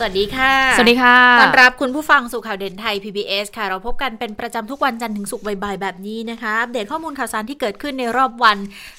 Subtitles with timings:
[0.00, 8.58] สวัสดีค่ะ สวัสดีค่ะ ต้อนรับคุณผู้ฟังสู่ข่าวเด่นไทย PBS ค่ะ เราพบกันเป็นประจำทุกวันจันทร์ถึงศุกร์บ่ายๆแบบนี้นะคะ อัปเดตข้อมูลข่าวสารที่เกิดขึ้นในรอบวัน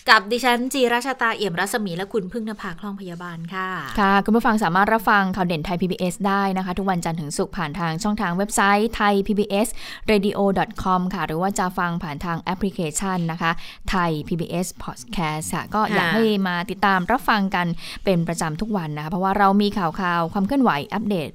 [0.10, 9.68] กับดิฉันจีราชาตาเอี่ยมรัศมีและคุณพึ่งนภาคล่องพยาบาลค่ะ ค่ะ คุณผู้ฟังสามารถรับฟังข่าวเด่นไทย PBS ได้นะคะ ทุกวันจันทร์ถึงศุกร์ผ่านทางช่องทางเว็บไซต์ไทย PBS
[10.12, 10.40] radio
[10.84, 13.52] com ค่ะ หรือว่าจะฟังผ่านทางแอปพลิเคชันนะคะ
[13.90, 17.68] ไทย PBS podcast ค่ะ ก็อยากให้มาติดตามรับฟังกัน
[18.06, 21.30] เป็นประจำทุกวันนะคะ เพราะว่าเรามีข่าวข่าวความเคลื่อนไหวอัปเดต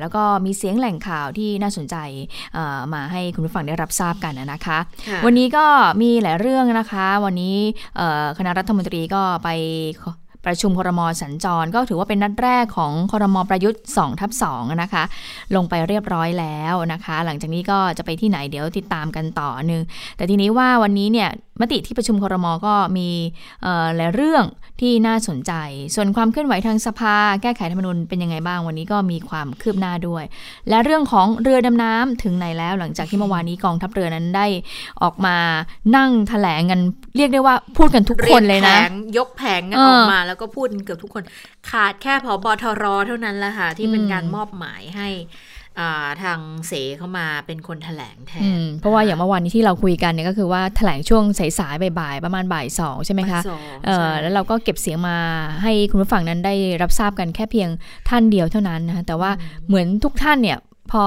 [0.00, 1.96] แล้วก็มีเสียงแหล่งข่าวที่น่าสนใจ
[2.94, 4.78] มาให้คุณผู้ฟังได้รับทราบกันนะคะ
[5.24, 5.66] วันนี้ก็
[6.02, 7.56] มีหลายเรื่องนะคะ วันนี้
[8.38, 9.48] คณะรัฐมนตรีก็ไป
[10.46, 15.04] ประชุมครมสัญจร ก็ถือว่าเป็นนัดแรกของครมประยุทธ์2ทับ2นะคะ
[15.54, 19.82] ลงไปเรียบร้อยแล้วนะคะ หลังจากนี้ก็จะไปที่ไหนเดี๋ยวติดตามกันต่อนึง
[20.16, 23.08] แต่ทีนี้ว่าวันนี้เนี่ยมติที่ประชุมครมก็มี
[23.96, 24.44] หลายเรื่อง
[24.80, 25.52] ที่น่าสนใจ
[25.94, 30.24] ส่วนความเคลื่อนไหวทางสภา แก้ไขธรรมนูญเป็นยังไงบ้างวันนี้ก็มีความคืบหน้าด้วย
[30.68, 34.46] และเรื่องของเรือดำน้ำถึงไหนแล้ว หลังจากที่เมื่อวานนี้กองทัพเรือนั้นได้
[35.02, 35.36] ออกมา
[35.96, 36.80] นั่งแถลงกัน
[37.16, 38.76] เรียกได้ว่าพูดกันทุกคนเลยนะ
[39.18, 41.24] ยกแผงกันออกมาแล้วก็พูดเกือบทุกคน
[41.70, 45.08] ขาดแค่พอบอทรเท่านั้นแหละค่ะ ที่เป็นการมอบหมายให้
[46.22, 48.44] ทางเสเข้ามาเป็นคนแถลงแทน
[48.80, 51.24] เพราะว่าอย่างเมื่อวานนี้ที่เราคุยกันเนี่ยก็คือว่าแถลงช่วง
[51.58, 53.40] สายๆบ่ายๆประมาณบ่ายสองใช่ไหมคะ
[54.20, 55.16] แล้วเราก็เก็บเสียงมา
[55.62, 57.68] ให้คุณผู้ฟังนั้นได้รับทราบกันแค่เพียง
[58.08, 59.30] ท่านเดียวเท่านั้นนะคะแต่ว่า
[59.66, 60.58] เหมือนทุกท่านเนี่ย
[60.92, 61.04] พอ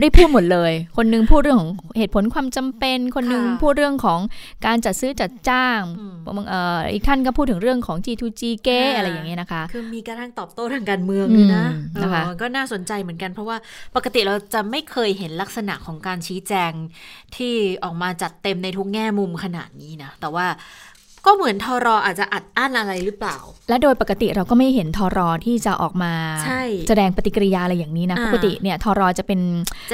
[0.00, 4.20] ได้พูดหมดเลย คนนึงพูดเรื่องของเหตุผลความจำเป็น คนนึงพูดเรื่องของ
[4.66, 5.80] การจัดซื้อจัดจ้าง
[6.48, 11.66] เอ่ออีกท่านก็พูดถึงเรื่องของ G2G เก้อะไรอย่างเงี้ยนะคะ คือมีการทั้งตอบโต้ทางการเมืองนะ
[12.02, 13.56] นะคะก็น่าสนใจเหมือนกันเพราะว่า
[13.96, 16.72] ปกติเราจะไม่เคยเห็นลักษณะของการชี้แจง
[17.36, 17.54] ที่
[17.84, 20.46] ออกมาจัดเต็มในทุกแง่มุมขนาดนี้นะ แต่ว่า
[21.26, 23.36] ก็เหมือนทอรออาจจะอัดอั้นอะไรหรือเปล่า
[23.68, 26.12] และโดยปกติเราก็ไม่เห็นทอรอที่จะออกมา
[26.88, 29.40] แสดงปฏิกิริยาอะไรอย่างนี้นะ ปกติเนี่ยทอรอจะเป็น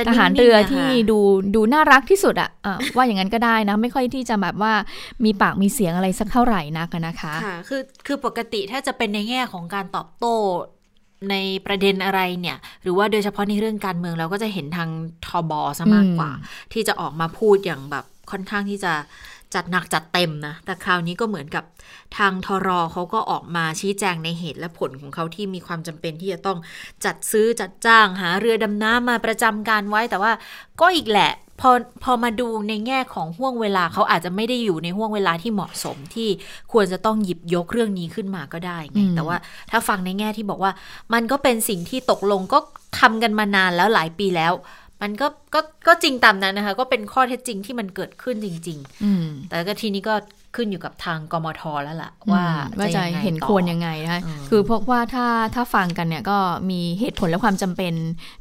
[0.09, 1.19] ทหารเรือที่ดู
[1.55, 4.73] ดูน่ารักที่สุดอะะว่าอย่างนั้นก็ได้นะ ไม่ค่อยที่จะแบบว่า
[5.25, 10.37] มีปากมีเสียงอะไรสักเท่าไหร่นักนะคะค่ะคือคือปกติถ้าจะเป็นในแง่ของการตอบโต้
[11.31, 14.91] ในประเด็นอะไรเนี่ย หรือว่าโดยเฉพาะในเรื่องการเมืองเราก็จะเห็นทาง
[15.27, 16.31] ทอบอซะมากกว่า
[16.73, 18.93] ที่จะออกมาพูดอย่างแบบค่อนข้างที่จะ
[19.55, 21.65] จัดหนักจัดเต็มนะ แต่คราวนี้ก็เหมือนกับ
[22.17, 26.59] ทางทรอเขาก็ออกมาชี้แจงในเหตุและผลของเขาที่มีความจำเป็นที่จะต้อง
[27.05, 30.33] จัดซื้อจัดจ้างหาเรือดำน้ำมาประจำการไว้ แต่ว่า
[30.81, 31.71] ก็อีกแหละพอ
[32.05, 36.29] พอมาดูในแง่ของห่วงเวลาเขาอาจจะไม่ได้อยู่ในห่วงเวลาที่เหมาะสมที่
[36.73, 39.37] ควรจะต้องหยิบยกเรื่องนี้ขึ้นมาก็ได้ไงแต่ว่า
[39.71, 40.73] ถ้าฟังในแง่ที่บอกว่า
[41.13, 42.59] มันก็เป็นสิ่งที่ตกลงก็
[43.01, 44.53] ทำกันมานานแล้วหลายปีแล้ว
[45.03, 50.15] มันก็ก็ก็จริงตามนั้นนะคะ ก็เป็นข้อเท็จจริงที่มันเกิดขึ้นจริงๆแต่ก็ทีนี้ก็
[50.57, 52.45] ขึ้นอยู่กับทางกมทแล้วล่ะ ว่า
[52.79, 56.39] ว่าจะเห็นควรยังไงนะคะคือเพราะว่าถ้าถ้าฟังกันเนี่ยก็
[56.71, 57.93] มีเหตุผลและความจำเป็น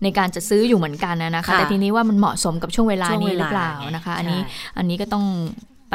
[0.03, 4.41] ในการจะซื้ออยู่เหมือนกันนะคะ แต่ทีนี้ว่ามันเหมาะสมกับช่วงเวลานี้หรือเปล่านะคะ อันนี้
[4.77, 5.25] อันนี้ก็ต้อง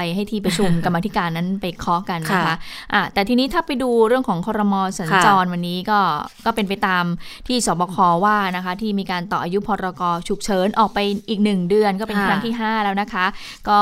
[0.01, 6.01] ไปให้ที่ประชุมกรรมธิการนั้นไปเคาะกันนะคะะแต่ทีนี้ถ้าไปดูเรื่องของคอรมอสัญจรวันนี้ก็
[6.47, 7.05] ก็เป็นไปตาม
[7.49, 13.27] ที่สบคว่านะคะที่มีการต่ออายุพรกฉุกเฉินออกไปอีกหนึ่งเดือนก็เป็นครั้งที่ 5 แล้วนะคะ
[13.69, 13.81] ก็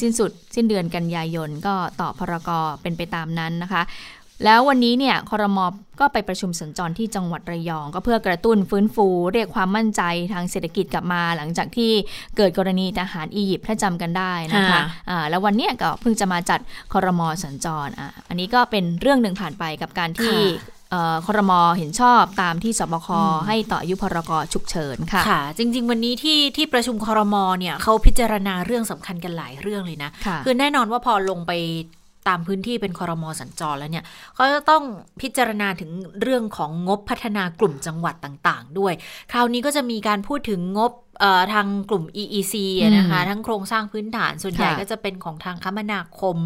[0.00, 2.50] สิ้นสุดสิ้นเดือนกันยายนก็ต่อพรก
[2.82, 3.82] เป็นไปตามนั้นนะคะ
[4.44, 5.66] แล้ววันนี้เนี่ยคอรมอ
[6.00, 11.90] ก็ไปประชุมสัญจรที่จังหวัดระยอง ก็เพื่อกระตุ้นฟื้นฟู เรียกความมั่นใจทางเศรษฐกิจกลับมาหลังจากที่
[12.36, 16.60] เกิดกรณีทหารอียิปต์ถ้าจำกันได้นะคะะแล้ววันนี้ก็เพิ่งจะมาจัด
[16.92, 20.36] คอรมอสัญจรอะอันนี้ก็เป็นเรื่องหนึ่งผ่านไปกับการที่
[21.26, 23.08] คอรมอเห็นชอบตามที่สบค
[23.46, 30.10] ให้ต่ออายุพรกฉุกเฉินค่ะค่ะ จริง ๆ วันนี้ที่ที่ประชุมคอรมอเนี่ยเขาพิจารณาเรื่องสำคัญกันหลายเรื่องเลยนะ
[30.44, 31.52] คือแน่นอนว่าพอลงไป
[32.28, 34.04] ตามพื้นที่เป็นคอรมอสัญจรแล้วเนี่ย
[34.34, 34.82] เขาจะต้อง
[35.20, 35.90] พิจารณาถึง
[36.22, 38.92] เรื่องของงบพัฒนากลุ่มจังหวัดต่างๆ ด้วย
[39.32, 40.92] คราวนี้ก็จะมีการพูดถึงงบ
[41.54, 42.54] ทางกลุ่ม EEC
[42.96, 46.36] นะคะทั้งโครงสร้างพื้นฐานส่วนใหญ่ก็จะเป็นของทางคมนาคม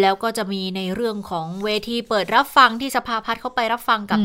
[0.00, 4.18] แล้วก็จะมีในเรื่องของเวทีเปิดรับฟังที่สภาพัฒน์เข้าไปรับฟังกับ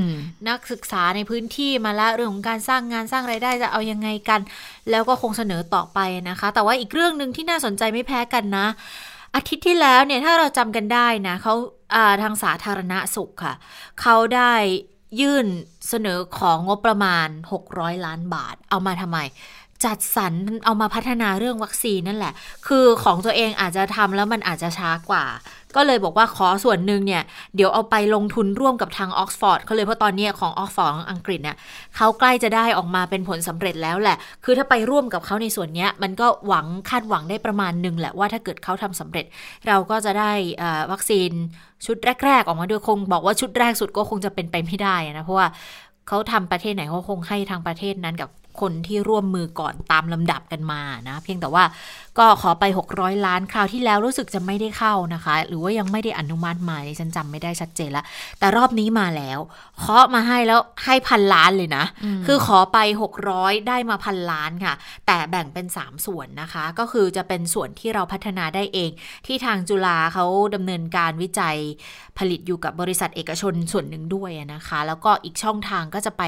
[0.50, 4.42] นักศึกษาในพื้นที่มาแล้วเรื่องของการสร้างงานสร้างไรายได้จะเอายังไงกัน
[4.90, 6.00] แล้วก็คงเสนอต่อไป
[6.30, 8.68] นะคะ แต่ว่าอีกเรื่องหนึ่งที่น่าสนใจไม่แพ้กันนะ
[9.36, 11.54] อาทิตย์ที่แล้วเนี่ยถ้าเราจำกันได้นะเขา
[12.24, 13.54] ทางสาธารณสุขค่ะ
[14.02, 14.54] เขาได้
[15.20, 15.48] ยื่น
[15.90, 17.28] เสนอของงบประมาณ
[17.68, 19.20] 600 ล้านบาท เอามาทำไม
[19.86, 20.34] จัดสรร
[20.66, 22.34] เอามาพัฒนาเรื่องวัคซีนนั่นแหละ
[22.68, 25.26] คือของตัวเองอาจจะทำแล้วมันอาจจะช้ากว่า
[25.76, 27.24] ก็เลยบอกว่าขอส่วนหนึ่งเนี่ย
[27.56, 31.58] เดี๋ยวเอาไปลงทุนร่วมกับทางออกซฟอร์ดเขาเลยเพราะตอนนี้ของออกซฟอร์ดอังกฤษเนี่ย
[31.96, 39.26] เขาใกล้จะได้ออกมาเป็นผลสำเร็จแล้วแหละ คือถ้าไปร่วมกับเขาในส่วนนี้มันก็หวังคาดหวังได้ประมาณหนึ่งแหละว่าถ้าเกิดเขาทำสำเร็จ
[39.68, 40.32] เราก็จะได้
[40.92, 41.32] วัคซีน
[41.86, 45.48] ชุดแรก ๆ ออกมาด้วยคง บอกว่าชุดแรกสุดก็คงจะเป็นไปไม่ได้นะเพราะว่า
[46.08, 48.30] เขาทำประเทศไหนเขาคงให้ทางประเทศนั้นกับ
[48.62, 51.64] คนที่ร่วมมือก่อนตามลำดับกันมานะเพียงแต่ว่า
[52.20, 52.64] ก็ขอไป
[52.96, 58.04] 600 ล้านคราวที่แล้วรู้สึกจะไม่ได้เข้านะคะ หรือว่ายังไม่ได้อนุมัติมาฉันจำไม่ได้ชัดเจนละ
[58.40, 59.40] แต่รอบนี้มาแล้ว
[59.80, 61.86] เคาะมาให้แล้วให้พันล้านเลยนะ
[62.26, 62.78] คือขอไป
[63.24, 64.74] 600 ได้มาพันล้านค่ะ
[65.08, 68.92] แต่แบ่งเป็น 3 ส่วนนะคะ ก็คือจะเป็นส่วนที่เราพัฒนาได้เอง
[69.26, 70.26] ที่ทางจุฬาเขา
[70.56, 71.58] ดำเนินการวิจัย
[72.18, 76.24] ผลิตอยู่กับบริษัทเอกชนส่วนหนึ่งด้วยนะคะ แล้วก็อีกช่องทางก็จะไป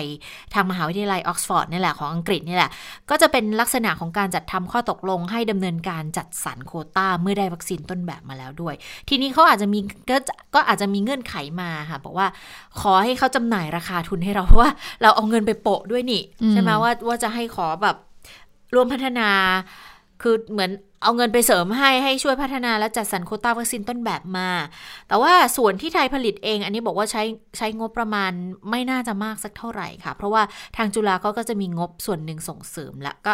[0.53, 2.71] ทางมหาวิทยาลัยออกซฟอร์ดนี่แหละของอังกฤษนี่แหละ
[3.09, 8.75] ก็จะเป็นลักษณะของการจัดทำข้อตกลง ให้ดำเนินการจัดสรรโควตาเมื่อได้วัคซีนต้นแบบมาแล้วด้วย
[9.09, 9.79] ทีนี้เขาอาจจะมี
[10.09, 10.17] ก็
[10.55, 12.27] ก็อาจจะมีเงื่อนไขมาค่ะบอกว่า
[12.81, 14.71] ขอให้เขาจำหน่ายราคาทุนให้เราเพราะว่า
[15.01, 16.21] เราเอาเงินไปโปะด้วยนี่
[16.51, 17.95] ใช่ไหมว่าว่าจะให้ขอแบบ
[18.75, 19.29] ร่วมพัฒนา
[20.21, 20.71] คือเหมือน
[21.03, 24.49] เอาเงินไปเสริมให้ให้ช่วยพัฒนาและจัดสรรโควตาวัคซีนต้นแบบมา
[25.07, 27.23] แต่ว่าส่วนที่ไทยผลิตเอง อันนี้บอกว่าใช้
[27.57, 28.31] ใช้งบประมาณ
[28.69, 30.41] ไม่น่าจะมากสักเท่าไหร่ค่ะ เพราะว่า
[30.77, 33.33] ทางจุฬาเขาก็จะมีงบส่วนหนึ่งส่งเสริมและก็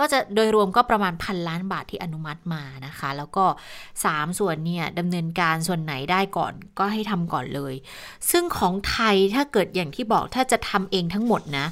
[0.00, 3.44] ก็จะโดยรวมก็ประมาณพันล้านบาทที่อนุมัติมานะคะ แล้วก็
[3.92, 7.74] 3 ส่วนเนี่ยดำเนินการส่วนไหนได้ก่อนก็ให้ทำก่อนเลย
[8.30, 11.66] ซึ่งของไทยถ้าเกิดอย่างที่บอกถ้าจะทำเองทั้งหมดนะ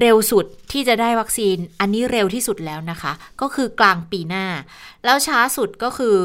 [0.00, 4.46] เร็วสุดที่จะได้วัคซีน อันนี้เร็วที่สุดแล้วนะคะ ก็คือกลางปีหน้า
[5.04, 6.16] แล้วช้าสุดก็คือ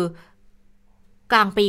[1.32, 1.66] กลางปี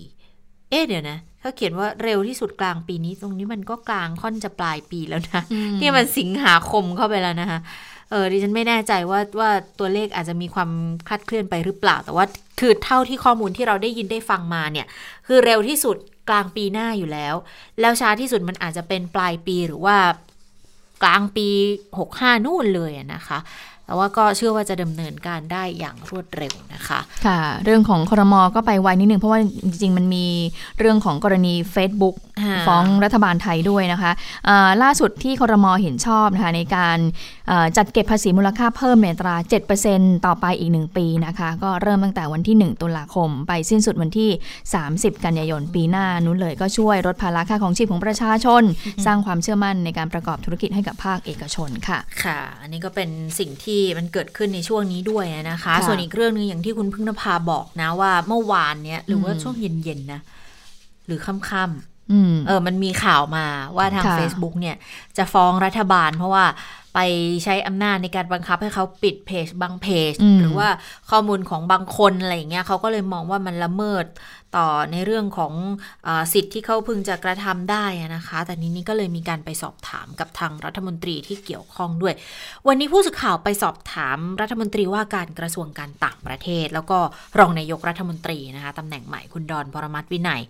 [0.00, 5.42] 64 เอ๊ะเดี๋ยวนะเขาเขียนว่าเร็วที่สุดกลางปีนี้ ตรงนี้มันก็กลางค่อนจะปลายปีแล้วนะ
[5.80, 7.58] นี่มันสิงหาคมเข้าไปแล้วนะคะ
[8.10, 10.70] เออดิฉันไม่แน่ใจว่าว่าตัวเลขอาจจะมีความ
[11.08, 12.24] คลาดเคลื่อนไปหรือเปล่า แต่ว่า
[12.60, 14.86] คือเท่าที่ข้อมูลที่เราได้ยินได้ฟังมาเนี่ย
[15.26, 15.96] คือเร็วที่สุด
[16.28, 17.34] กลางปีหน้าอยู่แล้ว
[17.80, 19.96] แล้วช้าที่สุดมันอาจจะเป็นปลายปีหรือว่า
[21.02, 21.48] กลางปี
[21.96, 23.38] 65 นู่นเลยนะคะ
[23.84, 30.26] แต่ว่าก็เชื่อว่าจะดำเนินการได้อย่างรวดเร็วนะคะ ค่ะ เรื่องของครมอก็ไปไวนิดนึงเพราะว่าจริงๆ มันมี
[30.78, 32.16] เรื่องของกรณี Facebook
[32.66, 36.98] ฟ้องรัฐบาลไทยด้วยนะคะะล่าสุดที่ครมเห็นชอบนะคะในการ
[37.76, 39.36] จัดเก็บภาษีมูลค่าเพิ่มในตรา
[39.80, 44.30] 7%ต่อไปอีก 1 ปีนะคะก็เริ่มตั้งแต่วันที่ 1 ตุลาคม ไปสิ้นสุดวันที่
[44.76, 48.62] 30 กันยายนปีหน้านู้นเลยก็ช่วยลดภาระค่าของชีพของประชาชน
[49.06, 60.20] สร้างความเชื่อมั่นในการประกอบธุรกิจให้กับภาคเอกชนค่ะ ค่ะ อันนี้ก็เป็นสิ่งที่มันเกิดขึ้นในช่วงนี้ด้วยนะคะ ส่วนอีกเรื่องนึงอย่างที่คุณพึ่งนภาบอกนะว่าเมื่อวานเนี้ยหรือว่าช่วงเย็นๆนะ
[61.06, 61.95] หรือค่ำๆ
[62.46, 64.76] เออมันมีข่าวมาว่าทาง Facebook เนี่ย
[65.16, 66.44] จะฟ้องรัฐบาล เพราะว่า
[66.94, 66.98] ไป
[67.44, 70.68] ใช้อำนาจในการบังคับให้เขาปิดเพจบางเพจ หรือว่า
[71.10, 74.04] ข้อมูลของบางคนอะไรอย่างเงี้ยเขาก็เลยมองว่ามันละเมิด
[74.58, 75.52] ต่อในเรื่องของ
[76.06, 82.14] อสิทธิ์ที่เขาพึงจะกระทำได้นะคะ แต่นี้นี่ก็เลยมีการไปสอบถามกับทางรัฐมนตรีที่เกี่ยวข้องด้วย
[82.66, 86.98] วันนี้ผู้สื่อข่าวไปสอบถามรัฐมนตรีว่าการกระทรวงการต่างประเทศ แล้วก็
[87.38, 90.42] รองนายกรัฐมนตรีนะคะตำแหน่งใหม่คุณดอนปรมัตวินัย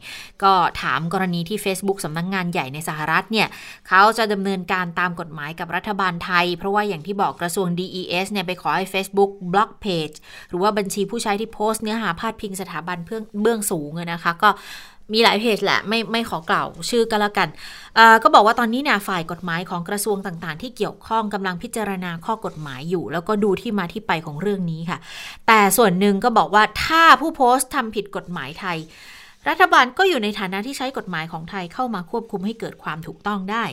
[0.43, 3.49] ก็ถามกรณีที่ Facebook สำนักงงานใหญ่ในสหรัฐเนี่ย
[3.88, 10.11] เขาจะดำเนินการตามกฎหมายกับรัฐบาลไทย เพราะว่าอย่างที่บอกกระทรวง DES เนี่ยไปขอให้ Facebook บล็อกเพจ
[10.49, 14.50] หรือว่าบัญชีผู้ใช้ที่โพสต์เนื้อหาพาดพิงสถาบันเพื่อเบื้องสูงนะคะก็
[15.12, 17.48] มีหลายเพจแหละไม่ไม่ขอกล่าวชื่อก็แล้วกัน
[18.22, 24.98] ก็บอกว่าตอนนี้เนี่ยฝ่ายกฎหมายของกระทรวงต่างๆ ที่เกี่ยวข้องกำลังพิจารณาข้อกฎหมายอยู่ แล้วก็ดูที่มาที่ไปของเรื่องนี้ค่ะ
[25.46, 28.79] แต่ส่วนหนึ่งก็บอกว่าถ้าผู้โพสต์ทำผิดกฎหมายไทย
[29.48, 33.65] รัฐบาลก็อยู่ในฐานะที่ใช้กฎหมายของไทยเข้ามาควบคุมให้เกิดความถูกต้องได้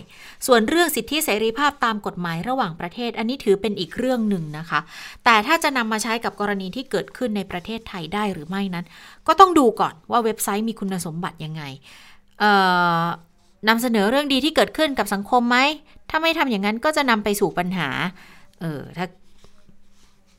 [0.48, 4.80] ส่วนเรื่องสิทธิเสรีภาพตามกฎหมายระหว่างประเทศ อันนี้ถือเป็นอีกเรื่องหนึ่งนะคะ
[5.26, 8.86] แต่ถ้าจะนำมาใช้กับกรณีที่เกิดขึ้นในประเทศไทยได้หรือไม่นั้น
[9.28, 11.64] ก็ต้องดูก่อนว่าเว็บไซต์มีคุณสมบัติยังไง
[13.68, 15.58] นำเสนอเรื่องดีที่เกิดขึ้นกับสังคมไหม
[16.10, 17.90] ถ้าไม่ทำอย่างนั้นก็จะนำไปสู่ปัญหา
[18.62, 19.06] เออ ถ้า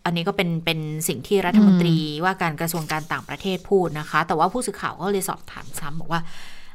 [0.04, 6.20] อันนี้ก็เป็นเป็นสิ่งที่รัฐมนตรีว่าการกระทรวงการต่างประเทศพูดนะคะ แต่ว่าผู้สื่อข่าวก็เลยสอบถามซ้ำบอกว่า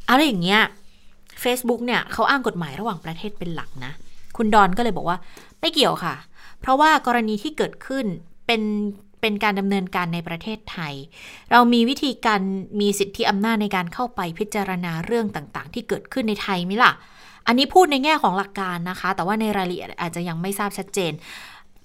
[0.09, 0.61] อะไรอย่างเงี้ย
[1.43, 3.91] Facebook เนี่ยเขาอ้างกฎหมายระหว่างประเทศเป็นหลักนะ
[4.37, 5.17] คุณดอนก็เลยบอกว่า
[5.59, 6.15] ไม่เกี่ยวค่ะ
[6.61, 8.05] เพราะว่ากรณีที่เกิดขึ้น
[8.47, 8.61] เป็น
[9.21, 10.93] เป็นการดำเนินการในประเทศไทย
[11.51, 12.41] เรามีวิธีการ
[12.79, 16.91] มีสิทธิอำนาจในการเข้าไปพิจารณาเรื่องต่างๆ ที่เกิดขึ้นในไทยไหมล่ะ
[17.47, 21.11] อันนี้พูดในแง่ของหลักการนะคะ แต่ว่าในรายละเอียดอาจจะยังไม่ทราบชัดเจน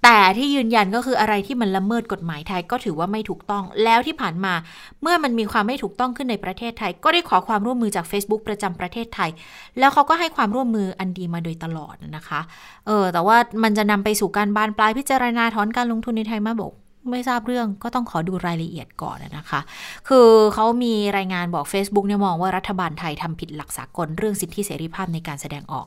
[0.04, 4.54] แต่ที่ยืนยันก็คืออะไรที่มันละเมิดกฎหมายไทยก็ถือว่าไม่ถูกต้อง แล้วที่ผ่านมา
[5.02, 9.30] เมื่อมันมีความไม่ถูกต้องขึ้นในประเทศไทย ก็ได้ขอความร่วมมือจาก Facebook ประจำประเทศไทย
[9.78, 12.40] แล้วเขาก็ให้ความร่วมมืออันดีมาโดยตลอดนะคะ
[12.86, 16.72] เออแต่ว่ามันจะนำไปสู่การบานปลายพิจารณาถอนการลงทุนในไทยมาบอก
[17.10, 19.60] ไม่ทราบเรื่องก็ต้องขอดูรายละเอียดก่อนนะคะ
[20.08, 25.86] คือเขามีรายงานบอก Facebook เนี่ยมองว่ารัฐบาลไทยทำผิดหลักสากลเรื่องสิทธิเสรีภาพในการแสดงออก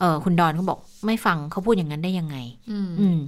[0.00, 2.36] เออคุณดอนเขาบอกไม่ฟังเขาพูดอย่างนั้นได้ยังไง
[2.70, 3.20] อืม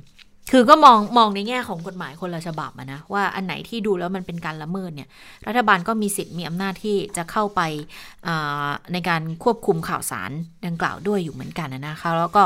[0.52, 5.08] คือก็มองมองในแง่ของกฎหมายคนละฉบับอะนะว่าอันไหนที่ดูแล้วมันเป็นการละเมิดเนี่ย
[5.46, 7.60] รัฐบาลก็มีสิทธิ์มีอำนาจที่จะเข้าไป
[8.92, 10.30] ในการควบคุมข่าวสาร
[10.66, 12.42] ดังกล่าวด้วยอยู่เหมือนกันนะคะแล้วก็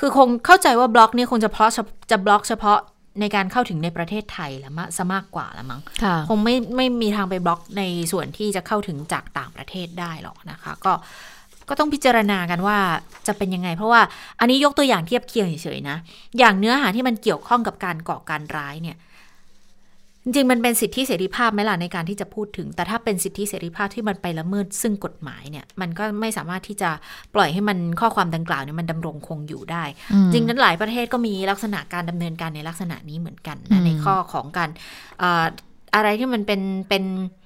[0.00, 1.70] คือคงเข้าใจว่าบล็อกเนี่ยคงจะเพาะ
[2.10, 2.78] จะบล็อกเฉพาะ
[3.20, 5.80] ในการเข้าถึงในประเทศไทยละมะซะมากกว่าละมั้ง
[6.28, 7.82] คงไม่ไม่มีทางไปบล็อกใน
[8.12, 10.92] ส่วนที่จะเข้าถึงจากต่างประเทศได้หรอกนะคะ ก็
[11.68, 12.78] ก็ต้องพิจารณากันว่า
[13.26, 14.00] จะเป็นยังไง เพราะว่า
[14.40, 15.96] อันนี้ยกตัวอย่างเทียบเคียงเฉยๆนะ
[16.38, 18.98] อย่างเนื้อหาที่มันเกี่ยวข้องกับการก่อการร้ายเนี่ย
[20.28, 26.90] จริงๆมันเป็นสิทธิเสรีภาพไหมล่ะในการที่จะพูดถึง แต่ถ้าเป็นสิทธิเสรีภาพที่มันไปละเมิดซึ่งกฎหมายเนี่ย มันก็ไม่สามารถที่จะ
[27.34, 29.84] ปล่อยให้มันข้อความดังกล่าวเนี่ยมันดำรงคงอยู่ได้
[30.32, 34.70] จริงนั้นหลายประเทศก็มีลักษณะการดำเนินการในลักษณะนี้เหมือนกันนะในข้อของการ
[35.94, 37.04] อะไรที่มันเป็นเป็น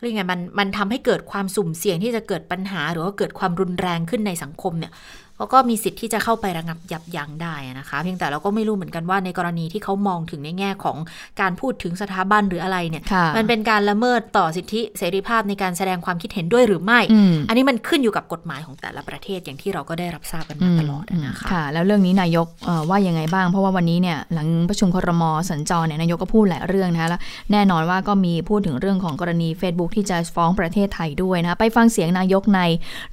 [0.00, 4.92] เรียกไงมันมันทำให้เกิดความสุ่มเสี่ยงที่จะเกิดปัญหา หรือว่าเกิดความรุนแรงขึ้นในสังคมเนี่ย
[5.40, 10.96] เขาก็มีสิทธิ์ที่จะเข้าไประงับยับยั้งได้นะคะ เพียงแต่เราก็ไม่รู้เหมือนกันว่าในกรณีที่เขามองถึงในแง่ของ
[11.40, 13.02] การพูดถึงสถาบันหรืออะไรเนี่ย
[13.36, 17.00] มันเป็นการละเมิดต่อสิทธิเสรีภาพในการแสดงความคิดเห็นด้วยหรือไม่
[17.48, 22.46] อันนี้มันขึ้นอยู่กับกฎหมายของแต่ละประเทศอย่างที่เราก็ได้รับทราบกันมาตลอดนะคะค่ะ แล้วเรื่องนี้นายก
[22.90, 27.20] ว่ายังไงบ้าง เพราะว่าวันนี้เนี่ยหลังประชุมครมสัญจรเนี่ยนายกก็พูดหลายเรื่องนะคะแล้ว
[27.52, 32.60] แน่นอนว่าก็มีพูดถึงเรื่องของกรณี Facebook ที่จะฟ้องประเทศไทยด้วยนะไปฟังเสียงนายกใน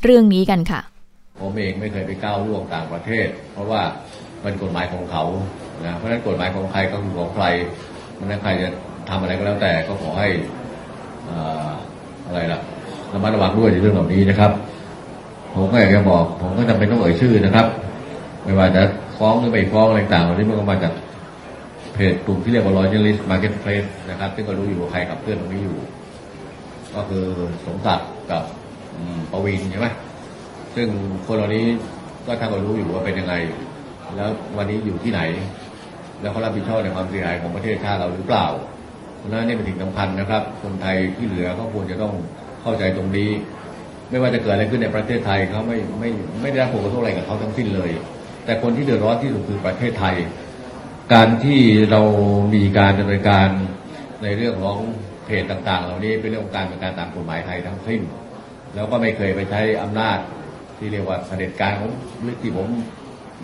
[0.03, 0.81] เรื่องนี้กันค่ะ
[1.39, 3.81] ผมเองไม่เคยไปก้าวล่วงต่างประเทศ เพราะว่า
[4.41, 5.23] เป็นกฎหมายของเขา
[5.85, 7.45] นะเพราะฉะนั้นกฎหมายของใครก็คือของใคร
[8.17, 8.69] มันนั้นใครจะ
[9.09, 10.27] ทำอะไรก็แล้วแต่ก็ขอให้
[12.27, 12.59] อะไรล่ะ
[13.13, 14.51] ระมัดระวังด้วยในเรื่องเหล่านี้นะครับ
[15.55, 17.67] ผมก็อยากจะบอก ผมก็จำเป็นต้องเอ่ยชื่อนะครับ
[18.43, 18.81] ไม่ว่าจะ
[19.17, 20.93] ฟ้องหรือไม่ฟ้องอะไรต่างๆเหล่านี้มันก็มาจาก
[21.93, 25.77] เพจกลุ่มที่เรียกว่า loyalist marketplace นะครับซึ่งก็รู้อยู่ว่าใครขับเคลื่อนตรงนี้อยู่
[26.95, 27.25] ก็คือ
[27.65, 28.43] สมศักดิ์กับ
[29.31, 29.87] ประวินใช่ไหม
[30.77, 30.89] ซึ่ง
[31.27, 31.65] คนเหล่านี้
[32.25, 33.33] ก็ท่านก็รู้อยู่ว่าเป็นยังไง
[34.15, 35.21] แล้ววันนี้อยู่ที่ไหน
[36.21, 38.47] แล้วเขารับผิดชอบในความเสียหายของประเทศชาติเราหรือเปล่า
[39.17, 42.13] เพราะนั้นนี่เป็นสิ่งสำคัญนะครับ คนไทยที่เหลือก็ควรจะต้อง
[42.61, 43.29] เข้าใจตรงนี้
[44.09, 46.09] ไม่ว่าจะเกิดอะไรขึ้นในประเทศไทยเขาไม่ไม่
[46.41, 47.91] ไม่ได้รับผลกระทบอะไรกับเขาทั้งสิ้นเลย
[48.45, 50.15] แต่คนที่เดือดร้อนที่สุดคือประเทศไทย
[51.13, 52.01] การที่เรา
[52.55, 53.49] มีการดำเนินการ
[54.23, 54.77] ในเรื่องของ
[55.25, 58.01] เพจต่าง ๆ เหล่านี้เป็นเรื่องของการเป็นการตามกฎหมายไทยทั้งสิ้น
[58.75, 60.17] แล้วก็ไม่เคยไปใช้อำนาจ
[60.77, 61.91] ที่เรียกว่าเสด็จการของ
[62.41, 62.67] ที่ผม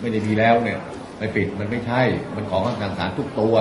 [0.00, 0.78] ไม่ได้มีแล้วเนี่ย
[1.18, 2.02] ไปปิดมันไม่ใช่
[2.34, 3.56] มันของทางศาลทุกตัว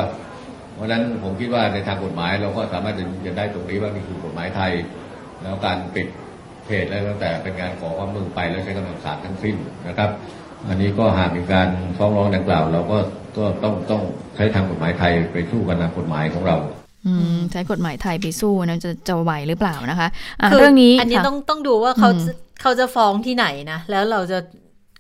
[0.76, 4.72] เพราะฉะนั้นผมคิดว่าในทางกฎหมายเราก็สามารถจะจะได้ตรงนี้ว่านี่คือกฎหมายไทย
[5.42, 6.08] แล้วการปิด
[6.66, 9.56] เพจแล้วตั้งแต่เป็นการขอความมือไปแล้วใช้กำลังศาลทั้งสิ้น
[9.88, 10.10] นะครับ
[10.70, 12.98] อันนี้ก็หากมีการฟ้องร้องดังกล่าว เราก็
[13.38, 14.02] ก็ต้องต้อง
[14.36, 16.58] ใช้ทางกฎหมายไทยไปสู้กันนะกฎหมายของเรา
[17.52, 22.10] ใช้กฎหมายไทยไปสู้นะจะจะไหวหรือเปล่านะคะะเรื่องนี้อันนี้ต้องต้องดูว่าเขา
[22.64, 24.40] เขาจะฟ้องที่ไหนนะ แล้วเราจะ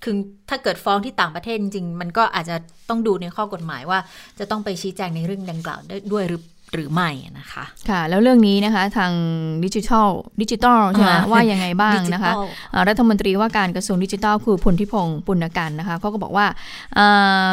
[0.04, 0.16] คือ
[0.50, 2.56] ถ้าเกิดฟ้องที่ต่างประเทศจริง มันก็อาจจะ
[2.90, 4.00] ต้องดูในข้อกฎหมายว่า
[4.40, 5.80] จะต้องไปชี้แจงในเรื่องดังกล่าว
[6.14, 6.42] ด้วยหรือ
[6.74, 9.12] หรือไม่นะคะ ค่ะ แล้วเรื่องนี้นะคะทาง
[9.66, 10.10] ดิจิทัล
[10.42, 12.32] ดิจิทัลใช่ไหมว่ายังไงบ้างนะคะ
[12.88, 16.46] รัฐมนตรีว่าการกระทรวงดิจิทัลคือพลทิพงศ์ปุณกันนะคะเขาก็บอกว่า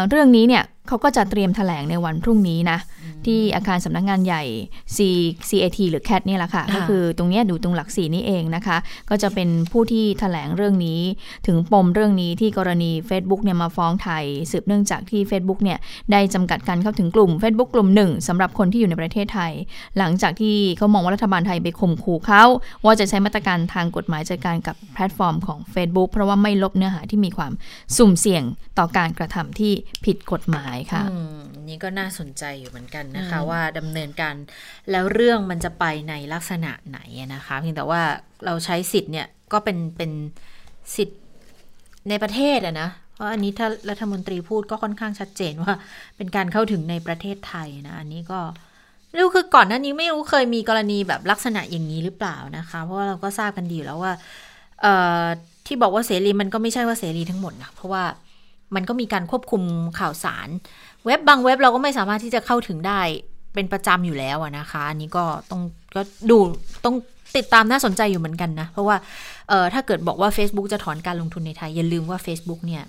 [0.08, 2.78] เรื่องนี้เนี่ยเขาก็จะเตรียมแถลงในวันพรุ่งนี้นะ
[3.26, 4.42] ที่อาคารสำนักงงานใหญ่
[4.96, 4.98] C
[5.48, 8.76] CAT หรือ CAT นี่แหละค่ะ ก็คือตรงนี้ดูตรงหลักสีนี่เองนะคะ
[9.10, 11.00] ก็จะเป็นผู้ที่ถแถลงเรื่องนี้
[11.46, 15.78] ถึงปมเรื่องนี้ที่กรณี Facebook เนี่ยมาฟ้องไทย สืบเนื่องจากที่ Facebook เนี่ย
[16.12, 19.52] ได้จำกัดการเข้าถึงกลุ่ม Facebook กลุ่มหนึ่งสำหรับคนที่อยู่ในประเทศไทย
[19.98, 22.44] หลังจากที่เขามองว่ารัฐบาลไทยไปข่มขู่เขา
[22.84, 27.52] ว่าจะใช้มาตรการทางกฎหมายจัดการกับแพลตฟอร์มของ Facebook เพราะว่าไม่ลบเนื้อหาที่มีความ
[27.96, 28.44] สุ่มเสี่ยง
[28.78, 29.72] ต่อการกระทำที่
[30.04, 31.02] ผิดกฎหมายค่ะ
[31.68, 34.34] นี่ก็น่าสนใจอยู่เหมือนกันนะคะว่าดำเนินการ
[34.90, 36.98] แล้วเรื่องมันจะไปในลักษณะไหน
[37.34, 38.02] นะคะเพียงแต่ว่า
[38.44, 40.10] เราใช้สิทธิ์เนี่ยก็เป็นเป็น
[40.96, 41.20] สิทธิ์
[42.08, 45.74] ในประเทศอะนะเพราะอันนี้ถ้ารัฐมนตรีพูดก็ค่อนข้างชัดเจนว่า
[46.16, 48.40] เป็นการเข้าถึงในประเทศไทยนะอันนี้ก็
[49.18, 54.12] รู้คือก่อนหน้านี้ไม่รู้เคยมีกรณีแบบลักษณะอย่างนี้หรือเปล่านะคะ เพราะว่าเราก็ทราบกันดีแล้วว่า
[55.66, 58.04] ที่บอกว่าเสรีมันก็ไม่ใช่ว่าเสรีทั้งหมดนะเพราะว่า
[58.74, 59.62] มันก็มีการควบคุม
[59.98, 60.48] ข่าวสาร
[61.06, 63.00] เว็บบางเว็บเราก็ไม่สามารถที่จะเข้าถึงได้
[63.54, 65.60] เป็นประจำอยู่แล้วนะคะ อันนี้ก็ต้อง
[65.96, 66.38] ก็ดู
[66.84, 66.96] ต้อง
[67.36, 68.96] ติดตามน่าสนใจอยู่เหมือนกันนะ เพราะว่า
[69.48, 72.84] เออถ้าเกิดบอกว่า Facebook จะถอนการลงทุนในไทย อย่าลืมว่า Facebook เนี่ย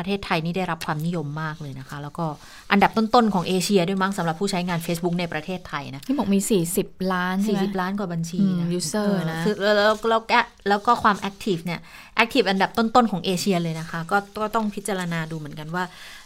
[0.00, 2.26] ประเทศไทยนี่ได้รับความนิยมมากเลยนะคะ แล้วก็
[2.72, 6.40] อันดับต้นๆของเอเชียด้วยมั้งสำหรับผู้ใช้งาน Facebook ในประเทศไทยนะ ที่บอกมี
[6.74, 11.80] 40 ล้านใช่ไหม40 ล้านกว่าบัญชีอืมนะ user นะคือแล้วแล้วแล้วก็แล้วก็ความ active เนี่ย
[12.16, 15.84] active อันดับต้นๆของเอเชียเลยนะคะ ก็ก็ต้องพิจารณาดูเหมือนกันว่า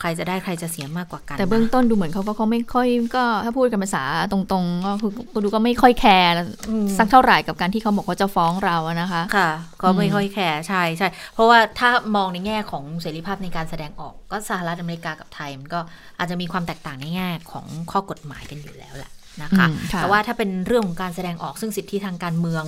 [0.00, 4.02] ใครจะได้ใครจะเสียมากกว่ากัน แต่เบื้องนะต้นดูเหมือนเขาก็เขาไม่ค่อยก็ถ้าพูดกันภาษา
[4.32, 5.12] ตรงๆ ก็คือ
[5.44, 6.30] ดูก็ไม่ค่อยแคร์
[6.70, 9.50] อืมสักเท่าไหร่กับการที่เขาบอกว่าจะฟ้องเราอะนะคะค่ะ
[9.82, 15.80] ก็ไม่อืมค่อยแคร์ใช่ใช่เพราะว่าถ้ามองในแง่ของเสรีภาพในการแสดงออกก็สหรัฐอเมริกากับไทย มันก็
[16.18, 19.10] อาจจะมีความแตกต่างในแง่ของข้อกฎหมายกันอยู่แล้วแหละ
[19.42, 22.64] นะคะอืมค่ะแต่ว่าถ้าเป็นเรื่องของการแสดงออกซึ่งสิทธิทางการเมือง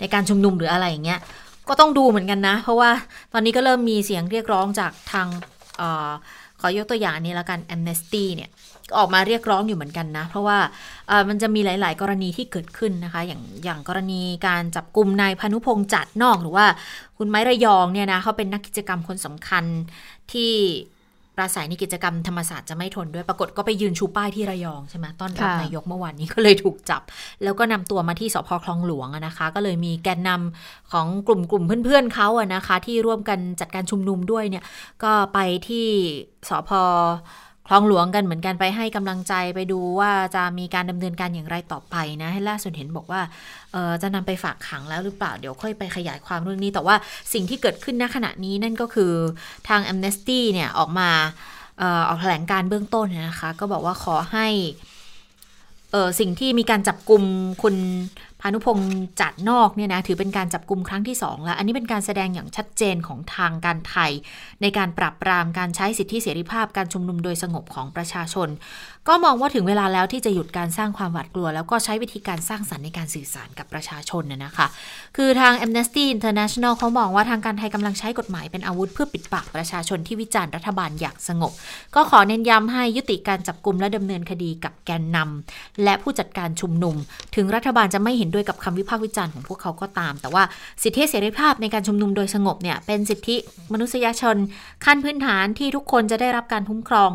[0.00, 1.20] ในการชุมนุมหรืออะไรอย่างเงี้ย
[1.68, 2.90] ก็ต้องดูเหมือนกันนะ เพราะว่า
[3.32, 5.55] ตอนนี้ก็เริ่มมีเสียงเรียกร้องจากทางเออ
[6.60, 8.50] ขอยกตัวอย่างนี้แล้วกัน Amnesty เนี่ย
[8.96, 10.58] ออกมาเรียกร้องอยู่เหมือนกันนะ เพราะว่า
[11.28, 16.66] มันจะมีหลาย ๆ กรณีที่เกิดขึ้นนะคะ อย่างอย่างกรณีการจับกลุ่มนายพานุพงษ์จัดนอกหรือว่า
[17.18, 19.64] คุณไม้ระยองเนี่ยนะเขาเป็นนักกิจกรรมคนสำคัญ
[20.32, 20.52] ที่
[21.36, 27.02] ปราศัยในกิจกรรมธรรมศาสตร์จะไม่ทนด้วย ปรากฏก็ไปยืนชูป้ายที่ระยองใช่ไหมต้อนรับนายกเมื่อวานนี้ก็เลยถูกจับ
[27.44, 34.64] แล้วก็นำตัวมาที่สพคลองหลวงนะคะ ก็เลยมีแกนนำของกลุ่มกลุ่มเพื่อนๆเขาอะนะคะ ที่ร่วมกันจัดการชุมนุมด้วยเนี่ย
[35.02, 35.38] ก็ไป
[35.68, 35.86] ที่
[36.48, 36.70] สพ
[37.68, 43.20] คลองหลวงกันเหมือนกันไปให้กำลังใจไปดูว่าจะมีการดำเนินการอย่างไรต่อไปนะให้ล่าสุดเห็นบอกว่า
[44.02, 46.96] จะนำไปฝากขังแล้วหรือเปล่าเดี๋ยวค่อยไปขยายความเรื่องนี้ แต่ว่า
[47.32, 49.12] สิ่งที่เกิดขึ้นณขณะนี้นั่นก็คือ
[49.68, 51.10] ทาง Amnesty เนี่ยออกมา
[52.08, 54.48] ออกแถลงการเบื้องต้นนะคะ ก็บอกว่าขอให้
[56.20, 57.22] สิ่งที่มีการจับกลุ่ม
[57.62, 57.74] คุณ
[58.46, 64.10] อนุพงศ์จัดนอกเนี่ยนะถือเป็นการจับกลุ่มครั้งที่สองแล้วอันนี้เป็นการแสดงอย่างชัดเจนของทางการไทย
[64.62, 68.48] ในการปรับปรามการใช้สิทธิเสรีภาพการชุมนุมโดยสงบของประชาชน
[69.08, 74.66] ก็มองว่าถึงเวลาแล้วที่จะหยุดการสร้างความหวาดกลัว แล้วก็ใช้วิธีการสร้างสรรค์ในการสื่อสารกับประชาชนน่ะนะคะ
[75.16, 81.52] คือทาง Amnesty International เขามองว่าทางการไทยกำลังใช้กฎหมายเป็นอาวุธเพื่อปิดปากประชาชนที่วิจารณ์รัฐบาลอย่างสงบ
[81.94, 86.94] ก็ขอเน้นย้ำให้ยุติการจับกลุ่มและดำเนินคดีกับแกนนำและผู้จัดการชุมนุม
[87.36, 90.42] ถึงรัฐบาลจะไม่เห็นด้วยกับคำวิพากษ์วิจารณ์ของพวกเขาก็ตาม แต่ว่า
[90.82, 93.36] สิทธิเสรีภาพในการชุมนุมโดยสงบเนี่ยเป็นสิทธิ
[93.72, 94.36] มนุษยชน
[94.84, 97.12] ขั้นพื้นฐานที่ทุกคนจะได้รับการคุ้มครอง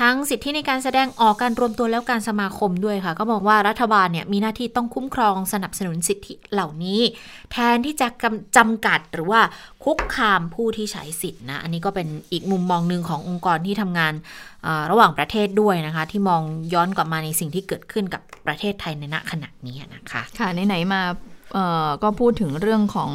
[0.00, 7.00] ทั้งสิทธิในการแสดงออกการรวมตัวแล้วการสมาคมด้วยค่ะ ก็มองว่ารัฐบาลเนี่ยมีหน้าที่ต้องคุ้มครองสนับสนุนสิทธิเหล่านี้
[7.52, 8.08] แทนที่จะ
[8.56, 9.40] จำกัดหรือว่า
[9.84, 14.12] คุกคามผู้ที่ใช้สิทธินะ อันนี้ก็เป็นอีกมุมมองหนึ่งขององค์กรที่ทำงาน
[14.90, 16.42] ระหว่างประเทศด้วยนะคะ ที่มอง
[16.74, 21.00] ย้อนกลับมาในสิ่งที่เกิดขึ้นกับประเทศไทยในณขณะนี้นะคะ ค่ะไหนๆมา
[22.02, 23.10] ก็พูดถึงเรื่องของ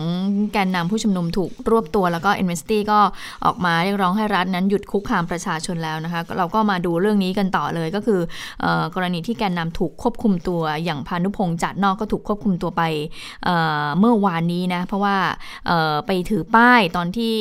[0.53, 2.99] แกนนำผู้ชุมนุมถูกรวบตัวแล้วก็ i n v e s t y ก็
[3.45, 8.19] ออกมาเรียกร้องให้รัฐนั้นหยุดคุกคามประชาชนแล้วนะคะ เราก็มาดูเรื่องนี้กันต่อเลยก็คือ
[8.63, 12.83] ออกรณีที่แกนนำถูกควบคุมตัวอย่างพานุพงษ์จัดนอกก็ถูกควบคุมตัวไป
[13.45, 15.15] เเมื่อวานนี้นะ เพราะว่า
[16.07, 17.35] ไปถือป้ายตอนที่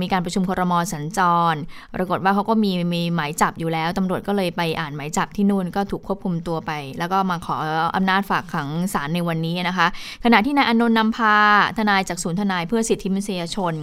[0.00, 1.20] มีการประชุมครมสัญจ
[1.52, 1.54] ร
[1.94, 7.56] ปรากฏว่าเขาก็มีมีหมายจับอยู่แล้วตำรวจก็เลยไปอ่านหมายจับที่นู่นก็ถูกควบคุมตัวไป แล้วก็มาขอ
[7.96, 9.86] อำนาจฝากขังศาลในวันนี้นะคะ
[10.24, 11.36] ขณะที่นายอนนท์นำพา
[11.78, 13.74] ทนายจากศูนย์ทนายเพื่อสิทธิมนุษยชน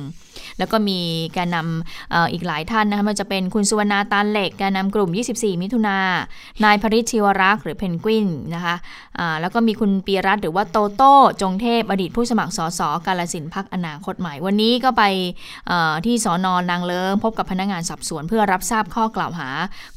[0.58, 1.00] แล้วก็มี
[1.34, 5.98] แกนนำอ,อีกหลายท่านนะคะมันจะเป็นคุณสุวรรณาตาเหล็กแกนนำกลุ่ม 24 มิถุนา
[6.64, 8.76] นายพริชชิวรักษ์หรือเพนกวินนะคะ
[9.20, 15.04] อ่าแล้วก็มีคุณปีรัตหรือว่าโตโต้จงเทพอดีตผู้สมัครสสกาลสินพักอนาคตใหม่ วันนี้ก็ไป
[16.06, 19.50] ที่สอนอนนางเลิงพบกับพนักงานสอบสวนเพื่อรับทราบข้อกล่าวหา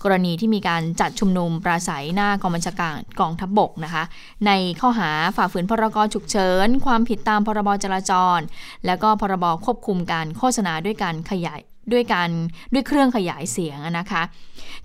[0.02, 4.04] กรณีที่มีการจัดชุมนุมปราศัยหน้ากองบัญชาการกองทัพบบกนะคะ
[4.46, 8.40] ในข้อหาฝ่าฝืนพรกฉุกเฉิน ความผิดตามพรบจราจร
[8.86, 11.60] แล้วก็พรบควบคุมการโฆษณาด้วยการขยาย
[11.92, 12.28] ด้วยการ
[12.72, 14.22] ด้วยเครื่องขยายเสียงนะคะ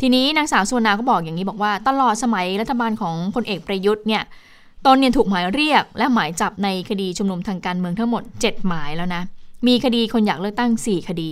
[0.02, 4.24] ทีนี้นางสาวสุวรรณาก็บอกอย่างนี้บอกว่า ตลอดสมัยรัฐบาลของพลเอกประยุทธ์เนี่ย
[4.86, 9.24] ตนเนี่ยถูกหมายเรียก และหมายจับในคดีชุมนุมทางการเมืองทั้งหมด 7 หมายแล้วนะ
[9.68, 11.32] มีคดีคนอยากเลือกตั้ง 4 คดี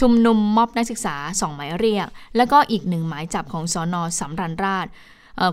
[0.00, 4.86] ชุมนุมม็อบนักศึกษา 2 หมายเรียก แล้วก็อีกหนึ่งหมายจับของสอนอสำรันราช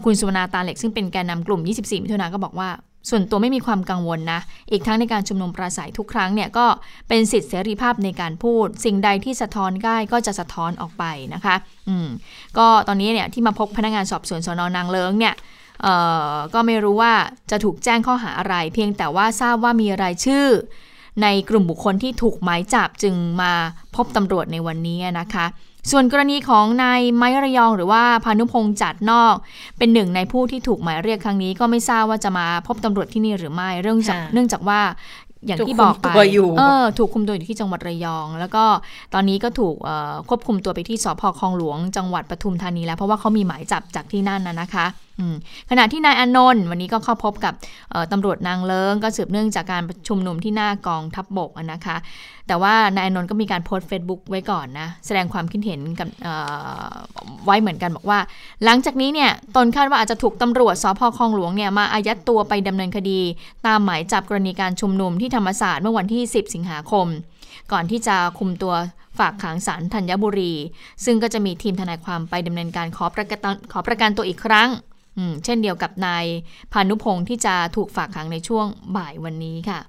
[0.06, 2.69] คุณสุวรรณาตาเหล็กซึ่งเป็นแกนนำกลุ่ม 24 มิถุนาก็บอกว่า
[3.10, 4.39] ส่วนตัวไม่มีความกังวลนะ
[4.72, 6.65] อีกทั้งในการชุมนุมปราศัยทุกครั้งเนี่ยก็
[7.10, 11.56] เป็นสิทธิเสรีภาพในการพูด สิ่งใดที่สะท้อนได้ก็จะสะท้อนออกไปนะคะ
[11.89, 12.08] อืม
[12.58, 15.34] ก็ตอนนี้เนี่ยที่มาพบพนักงานสอบสวนสนนางเลิงเนี่ย
[15.82, 15.94] เอ่
[16.32, 17.13] อก็ไม่รู้ว่า
[17.52, 20.48] จะถูกแจ้งข้อหาอะไร เพียงแต่ว่าทราบว่ามีรายชื่อ
[21.24, 23.54] ในกลุ่มบุคคลที่ถูกหมายจับจึงมา
[23.96, 25.46] พบตำรวจในวันนี้นะคะ
[25.91, 29.36] ส่วนกรณีของนายไม้ระยองหรือว่าพานุพงษ์จัดนอก
[29.78, 34.80] เป็นหนึ่งในผู้ที่ถูกหมายเรียกครั้งนี้ก็ไม่ทราบว่าจะมาพบตำรวจที่นี่หรือไม่เรื่องจากค่ะเนื่องจากว่า
[35.45, 38.63] อย่างที่ถูบกอกคุมไปตัวอยู่เออถูกคุมตัวอยู่ที่จังหวัดระยอง แล้วก็
[39.13, 44.86] ตอนนี้ก็ถูกเอ่อควบคุมตัวไปที่สภ.คลองหลวง จังหวัดปทุมธานีแล้วเพราะว่าเขามีหมายจับจากที่นั่นนะนะคะ
[45.69, 47.54] ขณะที่นายอานนท์วันนี้ก็เข้าพบกับ
[48.12, 51.97] ตำรวจนางเลิ้งก็สืบเนื่องจากการชุมนุมที่หน้ากองทัพบกนะคะ
[52.47, 56.08] แต่ว่านายอานนท์ก็มีการโพสต์เฟซบุ๊กไว้ก่อนนะแสดงความคิดเห็นกับ
[57.45, 58.19] ไว้เหมือนกันบอกว่า
[58.65, 63.19] หลังจากนี้เนี่ยตนคาดว่าอาจจะถูกตำรวจสพคลองหลวงเนี่ยมาอายัดตัวไปดำเนินคดี
[63.67, 67.08] ตามหมายจับกรณีการชุมนุมที่ธรรมศาสตร์เมื่อวันที่ 10 สิงหาคม
[67.71, 68.73] ก่อนที่จะคุมตัว
[69.19, 70.54] ฝากขังศาลธัญบุรี
[71.06, 74.69] ซึ่งก็จะมีทีมทนายความไปดำเนินการขอประกันขอประกันตัวอีกครั้ง
[75.45, 76.25] เช่นเดียวกับนาย
[76.73, 78.65] พานุพงศ์ที่จะถูกฝากขังในช่วง
[78.97, 79.80] บ่ายวันนี้ค่ะ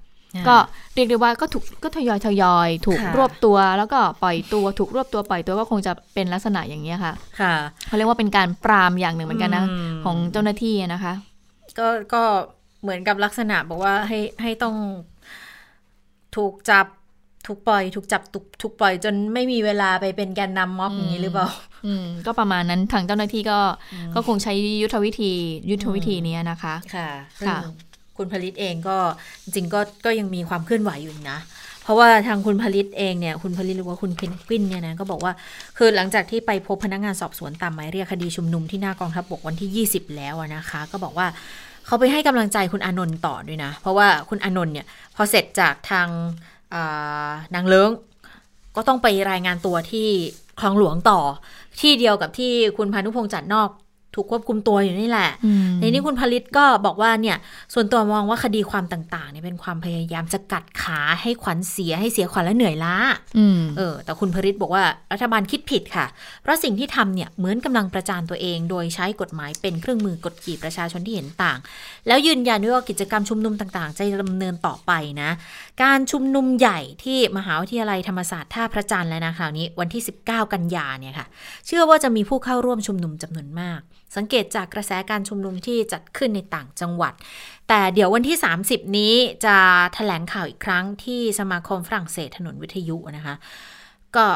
[0.48, 0.56] ก็
[0.94, 7.54] เรียกได้ว่าก็ถูกก็ทยอยทยอย ถูกรวบตัวแล้วก็ปล่อยตัวถูกรวบตัวปล่อยตัวก็คงจะเป็นลักษณะอย่างนี้ค่ะ ค่ะ
[7.86, 9.64] เขาเรียกว่าเป็นการปรามอย่างหนึ่งเหมือนกันนะ
[10.04, 11.12] ของเจ้าหน้าที่นะคะ
[11.78, 12.22] ก็ก็
[12.82, 14.76] เหมือนกับลักษณะบอกว่าให้ให้ต้อง
[16.36, 16.86] ถูกจับ
[17.46, 21.48] ถูกปล่อย ถูกจับถูกถูกปล่อยจนไม่มีเวลาไปเป็นแกนนำม็อบอย่างนี้หรือเปล่า
[21.84, 23.58] อืมก็ประมาณนั้นทางเจ้าหน้าที่ก็
[24.14, 25.32] ก็คงใช้ยุทธวิธี
[25.70, 27.08] ยุทธวิธีนี้นะคะค่ะ
[27.46, 27.58] ค่ะ
[28.16, 28.96] คุณผลิตเองก็
[29.42, 31.38] จริงก็ก็ยังมีความเคลื่อนไหวอยู่นะ
[31.82, 35.32] เพราะว่าทางคุณผลิตเองเนี่ยคุณผลิตหรือว่าคุณเพนกวินเนี่ยนะก็บอกว่า
[35.78, 41.26] คือหลังจากที่ไปพบพนักงานสอบสวนตามหมายเรียกคดีชุมนุมที่หน้ากองทัพบกวันที่ 20 แล้วนะคะ ก็บอกว่า
[41.86, 44.86] เขาไปให้กำลังใจคุณอนนท์ต่อด้วยนะ เพราะว่าคุณอนนท์เนี่ย
[45.16, 46.08] พอเสร็จจากทาง
[47.54, 47.90] นางเลิ้ง
[48.76, 50.06] ก็ต้องไปรายงานตัวที่
[50.60, 51.20] คลองหลวงต่อ
[51.80, 53.70] ที่เดียวกับที่คุณพานุพงษ์จัดนอก
[54.16, 55.30] ถูกควบคุมตัวอยู่นี่แหละ
[55.80, 57.36] ในนี้คุณผลิตก็บอกว่าเนี่ย
[57.74, 62.96] ส่วนตัวมองว่าคดีความต่างๆเนี่ยเป็นความพยายามจะกัดขาให้ขวัญเสียให้เสียขวัญและเหนื่อยล้า
[63.76, 66.06] เออ แต่คุณผลิตบอกว่ารัฐบาลคิดผิดค่ะ
[66.42, 71.58] เพราะสิ่งที่ทำเนี่ยเหมือนกำลังประจานตัวเอง โดยใช้กฎหมายเป็นเครื่องมือกดขี่ประชาชนที่เห็นต่าง
[72.06, 75.30] แล้วยืนยันด้วยว่ากิจกรรมชุมนุมต่างๆ จะดำเนินต่อไปนะ
[75.82, 81.26] การชุมนุมใหญ่ที่มหาวิทยาลัยธรรมศาสตร์ท่าพระจันทร์แล้วนะคราวนี้วันที่ 19 กันยาเนี่ยค่ะ
[81.66, 83.80] เชื่อว่าจะมีผู้เข้าร่วมชุมนุมจำนวนมาก
[84.16, 87.12] สังเกตจากกระแสการชุมนุมที่จัดขึ้นในต่างจังหวัด
[87.68, 89.56] แต่เดี๋ยววันที่ 30 นี้จะ
[89.88, 93.34] ถแถลงข่าวอีกครั้งที่สมาคมฝรั่งเศสถนนวิทยุนะคะ
[94.16, 94.26] ก็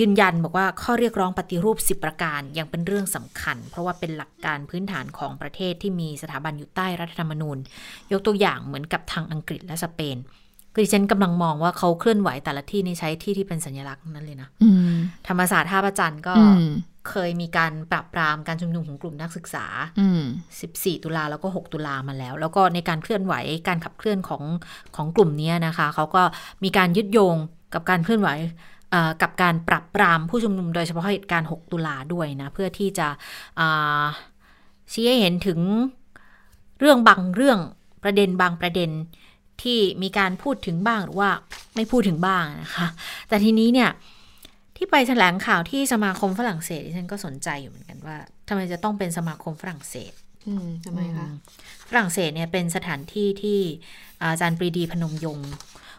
[0.00, 7.58] ยืนยันบอกว่าข้อเรียกร้องปฏิรูป 10 ประการยังเป็นเรื่องสำคัญ เพราะว่าเป็นหลักการพื้นฐานของประเทศที่มีสถาบันอยู่ใต้รัฐธรรมนูญ
[8.12, 10.16] ยกตัวอย่างเหมือนกับทางอังกฤษและสเปน
[10.74, 14.48] คือฉันกำลังมองว่าเขาเคลื่อนไหวแต่ละที่นี่ใช้ที่ที่เป็นสัญลักษณ์นั้นเลยนะ
[15.28, 16.34] ธรรมศาสตร์ท่าประจันก็
[17.10, 19.66] เคยมีการปรับปรามการชุมนุมของกลุ่มนักศึกษา
[20.34, 23.34] 14 ตุลาแล้วก็ 6 ตุลามาแล้ว แล้วก็ในการเคลื่อนไหว
[23.68, 24.42] การขับเคลื่อนของ
[24.96, 26.22] ของกลุ่มนี้นะคะ เขาก็
[26.64, 27.36] มีการยึดโยง
[27.74, 28.30] กับการเคลื่อนไหว
[29.22, 33.08] กับการปรับปรามผู้ชุมนุมโดยเฉพาะเหตุการณ์ 6 ตุลาด้วยนะ เพื่อที่จะ
[34.92, 35.60] ชี้ให้เห็นถึง
[36.80, 37.58] เรื่องบางเรื่อง
[38.02, 38.90] ประเด็นบางประเด็น
[39.62, 41.30] ที่มีการพูดถึงบ้างหรือว่า
[41.74, 42.86] ไม่พูดถึงบ้างนะคะ
[43.28, 43.90] แต่ทีนี้เนี่ย
[44.78, 48.16] ที่ไปแถลงข่าวที่สมาคมฝรั่งเศสดิฉันก็สนใจอยู่เหมือนกันว่า
[48.48, 50.12] ทำไมจะต้องเป็นสมาคมฝรั่งเศส
[50.46, 51.28] อืมทำไมคะ
[51.88, 53.60] ฝรั่งเศสเนี่ยเป็นสถานที่ที่
[54.20, 55.50] อาจารย์ปรีดีพนมยงค์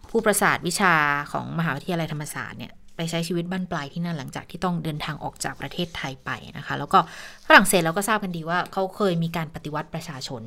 [0.09, 0.95] ผู้ประสาทวิชา
[1.31, 6.99] ของมหาวิทยาลัยธรรมศาสตร์เนี่ยไปใช้ชีวิตบ้านปลายที่นั่นหลังจากที่ต้องเดินทางออกจากประเทศไทยไปนะคะ แล้วก็
[7.47, 10.41] ฝรั่งเศสเราก็ทราบกันดีว่าเขาเคยมีการปฏิวัติประชาชน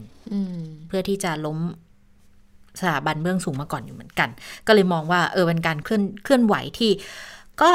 [0.88, 1.58] เพื่อที่จะล้ม
[2.80, 4.28] สถาบันเบื้องสูงมาก่อนอยู่เหมือนกัน
[4.66, 6.90] ก็เลยมองว่าเออเป็นการเคลื่อนเคลื่อนไหวที่
[7.62, 7.70] ก็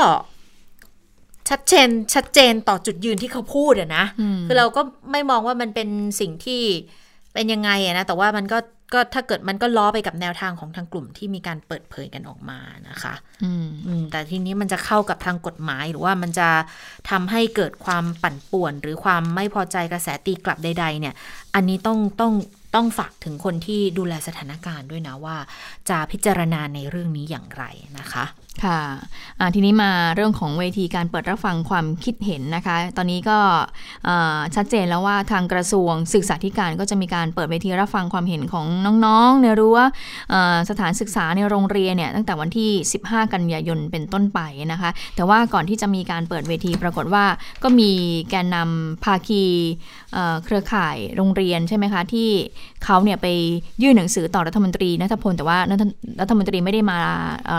[1.49, 4.05] ชัดเจนชัดเจนต่อจุดยืนที่เขาพูดอะนะ
[4.47, 4.81] คือเราก็
[5.11, 6.61] ไม่มองว่ามันเป็นสิ่งที่
[7.33, 8.59] เป็นยังไงอะนะ แต่ว่ามันก็
[8.93, 13.13] ก็ถ้าเกิดมันก็ล้อไปกับแนวทางของทางกลุ่มที่มีการเปิดเผยกันออกมานะคะ
[14.11, 16.49] แต่ทีนี้มันจะเข้ากับทางกฎหมาย หรือว่ามันจะ
[17.09, 21.13] ทำให้เกิดความปั่นป่วน หรือความไม่พอใจกระแสตีกลับใด ๆ เนี่ย
[21.55, 22.33] อันนี้ต้องต้อง
[22.75, 25.37] ต้องฝากถึงคนที่ดูแลสถานการณ์ด้วยนะว่า
[25.89, 27.63] จะพิจารณาในเรื่องนี้อย่างไร
[27.99, 28.25] นะคะ
[28.65, 28.81] ค่ะ
[29.55, 33.37] ทีนี้มาเรื่องของเวทีการเปิดรับฟังความคิดเห็นนะคะ ตอนนี้ก็
[34.55, 38.65] ชัดเจนแล้วว่าทางกระทรวงศึกษาธิการก็จะมีการเปิดเวทีรับฟังความเห็นของ
[39.05, 39.79] น้องๆ ในรั้ว
[40.69, 42.71] สถานศึกษาในโรงเรียนเนี่ยตั้งแต่วันที่
[43.03, 44.39] 15 กันยายนเป็นต้นไป
[44.71, 47.25] นะคะ แต่ว่าก่อนที่จะมีการเปิดเวทีปรากฏว่า
[47.63, 47.91] ก็มี
[48.29, 49.43] แกนนำภาคี
[50.45, 52.29] เครือข่ายโรงเรียนใช่ไหมคะที่
[52.83, 53.27] เขาเนี่ยไป
[53.81, 55.57] ยื่นหนังสือต่อรัฐมนตรีนัทพลแต่ว่า
[56.21, 56.99] รัฐมนตรีไม่ได้มา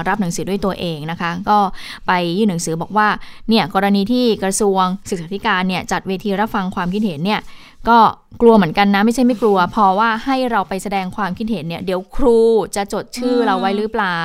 [0.09, 1.59] รับหนังสือด้วยตัวเองนะคะ ก็
[2.07, 3.09] ไปยื่นหนังสือบอกว่า
[3.49, 7.41] เนี่ยกรณีที่กระทรวงศึกษาธิการเนี่ยจัดเวทีรับฟังความคิดเห็นเนี่ย
[7.89, 7.99] ก็
[8.41, 12.39] กลัวเหมือนกันนะ ไม่ใช่ไม่กลัว พอว่าให้เราไปแสดงความคิดเห็นเนี่ย เดี๋ยวครู
[12.77, 14.21] จะจดชื่อเราไว้หรือเปล่า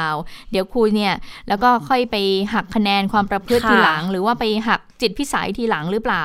[0.52, 1.14] เดี๋ยวครูเนี่ย
[1.48, 2.16] แล้วก็ค่อยไป
[2.54, 6.24] หักคะแนนความประพฤติทีหลัง หรือว่าไปหักจิตพิสัยทีหลังหรือเปล่า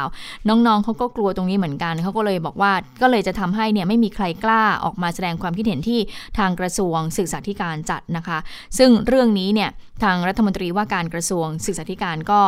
[0.49, 6.01] น้องๆเขาก็กลัวตรงนี้เหมือนกันเขาก็เลยบอกว่าก็เลยจะทำให้เนี่ยไม่มีใครกล้าออกมาแสดงความคิดเห็นที่
[6.39, 8.39] ทางกระทรวงศึกษาธิการจัดนะคะ
[8.79, 9.71] ซึ่งเรื่องนี้เนี่ย
[10.05, 12.41] ทางรัฐมนตรีว่าการกระทรวงศึกษาธิการก็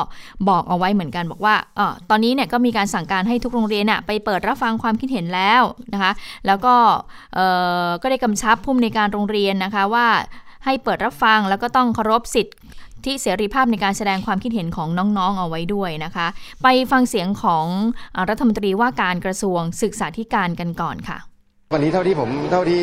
[0.49, 6.13] บอกเอาไว้เหมือนกันบอกว่าออตอนนี้เนี่ยก็มีการสั่งการให้ทุกโรงเรียนเนี่ยไปเปิดรับฟังความคิดเห็นแล้วนะคะ
[6.47, 6.75] แล้วก็
[8.03, 10.07] ก็ได้กำชับผู้ในการโรงเรียนนะคะว่า
[10.65, 12.55] ให้เปิดรับฟังแล้วก็ต้องเคารพสิทธิ
[13.05, 16.27] ที่เสรีภาพในการแสดงความคิดเห็นของน้องๆ เอาไว้ด้วยนะคะ
[16.63, 17.67] ไปฟังเสียงของ
[18.29, 21.19] รัฐมนตรีว่าการกระทรวงศึกษาธิการกันก่อนค่ะ
[21.75, 22.83] วันนี้เท่าที่ผมเท่าที่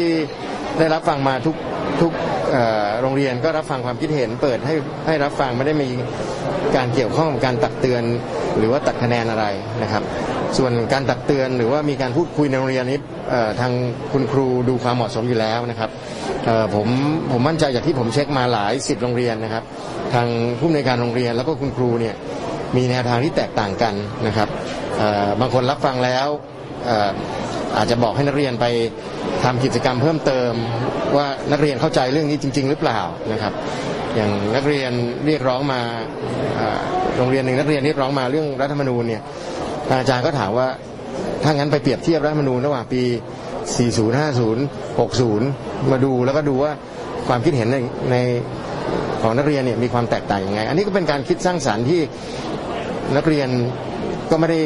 [0.80, 1.56] ได้รับฟังมาทุก
[2.02, 2.12] ทุก
[3.02, 4.76] โรงเรียนก็รับฟังความคิดเห็น เปิดให้
[5.08, 5.90] ให้รับฟังไม่ได้มี
[6.76, 8.04] การเกี่ยวข้องกับการตักเตือน
[8.58, 9.46] หรือว่าตัดคะแนนอะไร
[9.84, 10.04] นะครับ
[10.58, 13.00] ส่วนการตักเตือนหรือว่ามีการพูดคุยในโรงเรียนนี้
[13.60, 13.72] ทาง
[14.12, 15.90] คุณครูดูความเหมาะสมอยู่แล้วนะครับ
[16.76, 16.88] ผม
[17.32, 19.64] ผมมั่นใจจากที่ผมเช็คมาหลายสิบโรงเรียนนะครับ
[20.14, 20.28] ทาง
[20.60, 22.16] ผู้ในการโรงเรียนแล้วก็คุณครูเนี่ย
[22.78, 23.94] มีแนวทางที่แตกต่างกัน
[24.28, 24.50] นะครับ
[25.40, 26.28] บางคนรับฟังแล้ว
[27.78, 28.66] อาจจะบอกให้นักเรียนไป
[29.44, 30.52] ทำกิจกรรมเพิ่มเติม
[31.18, 33.00] ว่านักเรียนเข้าใจเรื่องนี้จริง ๆ หรือเปล่า
[33.32, 33.54] นะครับ
[34.16, 34.92] อย่างนักเรียน
[35.26, 35.82] เรียกร้องมา
[37.18, 39.22] โรงเรียนหนึ่งนักเรียนเรียกร้องมาเรื่องรัฐธรรมนูญเนี่ย
[39.90, 40.68] อาจารย์ก็ถามว่า
[41.44, 43.02] ถ้างั้นไปเปรียบเทียบรัฐธรรมนูญระหว่างปี
[43.66, 46.72] 40 50 60 มาดูแล้วก็ดูว่า
[47.28, 47.78] ความคิดเห็นใน
[48.12, 48.16] ใน
[49.22, 52.02] ของนักเรียนเนี่ยมีความแตกต่างยังไง อันนี้ก็เป็นการคิดสร้างสารรค์ที่
[53.16, 53.50] นักเรียน
[54.32, 54.62] ก็ไม่ได้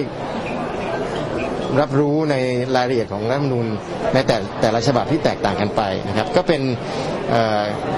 [1.82, 2.36] รับรู้ใน
[2.76, 3.66] รายละเอียดของรัฐธรรมนูญ
[4.14, 6.62] ในแต่แต่ละฉบับที่แตกต่างกันไปนะครับ ก็เป็น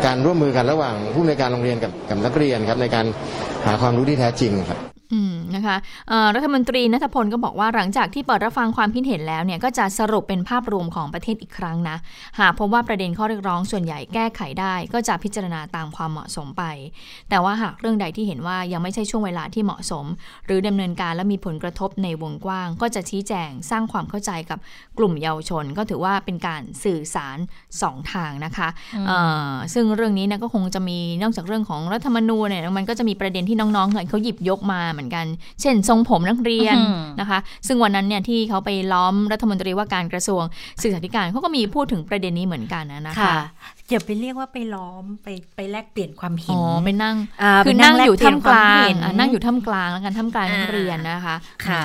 [0.06, 3.06] การร่วมมือกันระหว่างผู้ในการโรงเรียนกับกับนักเรียนครับในการ
[3.66, 5.76] หาความรู้ที่แท้จริงครับ อืมนะคะ
[6.36, 11.98] รัฐมนตรีนัทพลก็บอกว่าหลังจากที่เปิดรับฟังความคิดเห็นแล้วเนี่ยก็จะสรุปเป็นภาพรวมของประเทศอีกครั้งนะ
[12.40, 16.64] หากพบว่าประเด็นข้อเรียกร้องส่วนใหญ่แก้ไขได้ ก็จะพิจารณาตามความเหมาะสมไป
[17.30, 20.06] แต่ว่าหากเรื่องใดที่เห็นว่ายังไม่ใช่ช่วงเวลาที่เหมาะสม
[20.46, 24.60] หรือดำเนินการและมีผลกระทบในวงกว้าง ก็จะชี้แจงสร้างความเข้าใจกับ
[24.98, 27.38] กลุ่มเยาวชน ก็ถือว่าเป็นการสื่อสาร
[27.80, 28.68] 2ทางนะคะ
[29.74, 35.26] ซึ่งเรื่องนี้นะก็คงจะมีนอกจากเรื่องของรัฐธรรมนูญเนี่ยมันก็จะมีประเด็นที่น้องๆเขาหยิบยกมาเหมือนกัน
[35.62, 36.78] เช่น ทรงผมนักเรียน
[37.20, 40.44] นะคะ ซึ่งวันนั้นเนี่ยที่เขาไปล้อมรัฐมนตรีว่าการกระทรวง
[40.82, 43.36] ศึกษาธิการเขาก็มีพูดถึงประเด็นนี้เหมือนกันนะคะ
[43.90, 47.16] อย่าไปเรียกว่าไปล้อมไปไปแลกเปลี่ยนความเห็นอ๋อไปนั่ง
[47.66, 48.88] คือนั่งอยู่ท่ามกลาง
[49.20, 51.36] นั่งอยู่ท่ามกลางแล้วกันท่ามกลางนักเรียนนะคะ
[51.68, 51.84] ค่ะ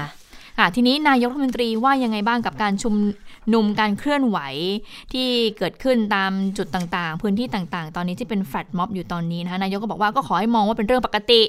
[0.59, 2.95] ค่ะทีนี้นายกรัฐมนตรีว่ายังไงบ้างกับการชุม
[3.55, 4.39] นุมการเคลื่อนไหว
[5.13, 5.29] ที่
[5.59, 11.43] เกิดขึ้นตามจุดต่างๆ พื้นที่ต่างๆ ตอนนี้ที่เป็นแฟลตม็อบอยู่ตอนนี้นะคะนายกก็บอกว่าก็ขอให้มองว่าเป็นเรื่องปกติ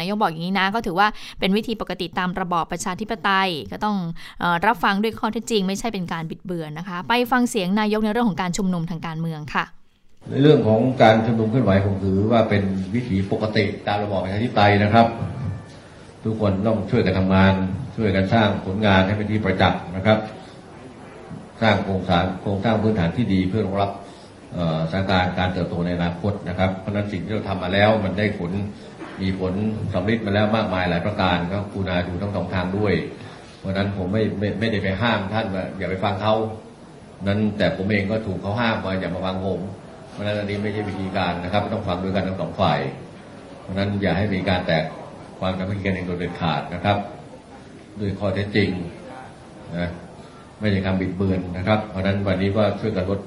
[0.00, 1.08] นายกบอกอย่างนี้นะ ก็ถือว่า
[1.38, 3.96] เป็นวิธีปกติตามระบอบประชาธิปไตย ก็ต้อง
[4.42, 9.64] อรับฟังด้วยข้อเท็จจริง ไม่ใช่เป็นการบิดเบือนนะคะ ไปฟังเสียงนายกในเรื่องของการชุมนุมทางการเมืองค่ะ
[10.30, 12.62] ในเรื่องของการชุมนุมเคลื่อนไหวผมถือว่าเป็น
[12.94, 15.06] วิถีปกติตามระบอบประชาธิปไตยนะครับ
[16.24, 17.54] ทุกคนต้องช่วยกันทำงาน
[17.96, 20.18] ช่วยกันสร้างผลงานให้เป็นที่ประจักษ์นะครับ
[21.62, 23.90] สร้างโครงสร้างโครงสร้างพื้นฐานที่ดีเพื่อรองรับ
[24.90, 28.50] สถานการณ์การเติบโตในอนาคตนะครับ เพราะนั้นสิ่งที่เราทำมาแล้วมันได้ผล
[29.22, 29.52] มีผล
[29.94, 32.94] สำเร็จมาแล้วมากมายหลายประการก็คูณาดูทั้งสองทางด้วย
[33.58, 36.34] เพราะนั้นผมไม่ไม่ไม่ได้ไปห้ามท่านว่าอย่าไปฟังเขา
[37.26, 39.60] นั้นแต่ผมเองก็ถูกเขาห้ามว่าอย่ามาฟังผม
[40.10, 42.80] เพราะนั้นอันนี้ไม่ใช่วิธีการนะครับ ต้องฟังด้วยกันทั้งสองฝ่าย
[43.60, 44.84] เพราะนั้นอย่าให้มีการแตก
[45.40, 46.96] ความสามัคคีกันเองโดยเด็ดขาดนะครับ
[48.00, 48.70] ด้วยข้อเท็จจริง
[49.78, 49.88] นะ
[50.60, 53.20] ไม่ใช่คำบิดเบือนนะครับ เพราะนั้นวันนี้ก็ช่วยกันลด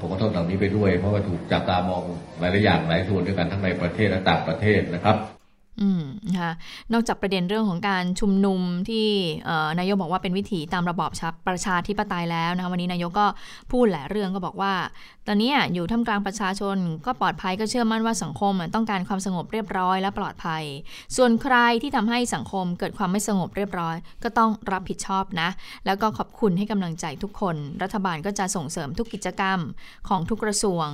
[0.00, 2.02] ผลกระทบเหล่านี้ไปด้วยเพราะว่าถูกจับตามอง
[2.40, 5.37] หลายๆอย่างหลายส่วนด้วยกันทั้งในประเทศและต่างประเทศนะครับ
[5.80, 6.52] อืมนะคะ
[6.92, 9.06] นอกจากประเด็นเรื่องของการชุมนุมที่
[9.78, 11.10] นายกบอกว่าเป็นวิถีตามระบอบ
[11.48, 13.26] ประชาธิปไตยแล้วนะคะวันนี้นายกก็
[13.70, 14.72] พูดหลายเรื่องก็บอกว่า
[15.26, 20.64] ตอนนี้อยู่ท่ามกลางประชาชนก็ปลอดภัยก็เชื่อมั่นว่าสังคมต้องการความสงบเรียบร้อยและปลอดภัย
[21.16, 25.48] ส่วนใครที่ทำให้สังคมเกิดความไม่สงบเรียบร้อย ก็ต้องรับผิดชอบนะ
[25.86, 29.58] แล้วก็ขอบคุณให้กำลังใจทุกคน รัฐบาลก็จะส่งเสริมทุกกิจกรรม
[30.08, 30.86] ของทุกกระทรวง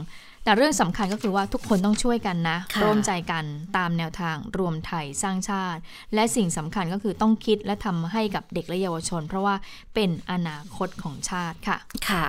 [0.45, 3.45] แต่เรื่องสำคัญก็คือว่าทุกคนต้องช่วยกันนะร่วมใจกัน
[3.77, 5.81] ตามแนวทางรวมไทยสร้างชาติ
[6.15, 9.55] และสิ่งสำคัญก็คือต้องคิดและทำให้กับเด็กและเยาวชน เพราะว่า
[9.95, 11.79] เป็นอนาคตของชาติค่ะ
[12.11, 12.27] ค่ะ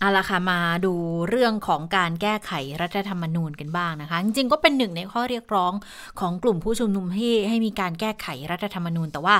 [0.00, 0.94] เอาละค่ะมาดู
[1.28, 5.72] เรื่องของการแก้ไขรัฐธรรมนูญกันบ้างนะคะ จริงๆก็เป็นหนึ่งในข้อเรียกร้อง
[6.20, 9.36] ของกลุ่มผู้ชุมนุมให้ให้มีการแก้ไขรัฐธรรมนูญ แต่ว่า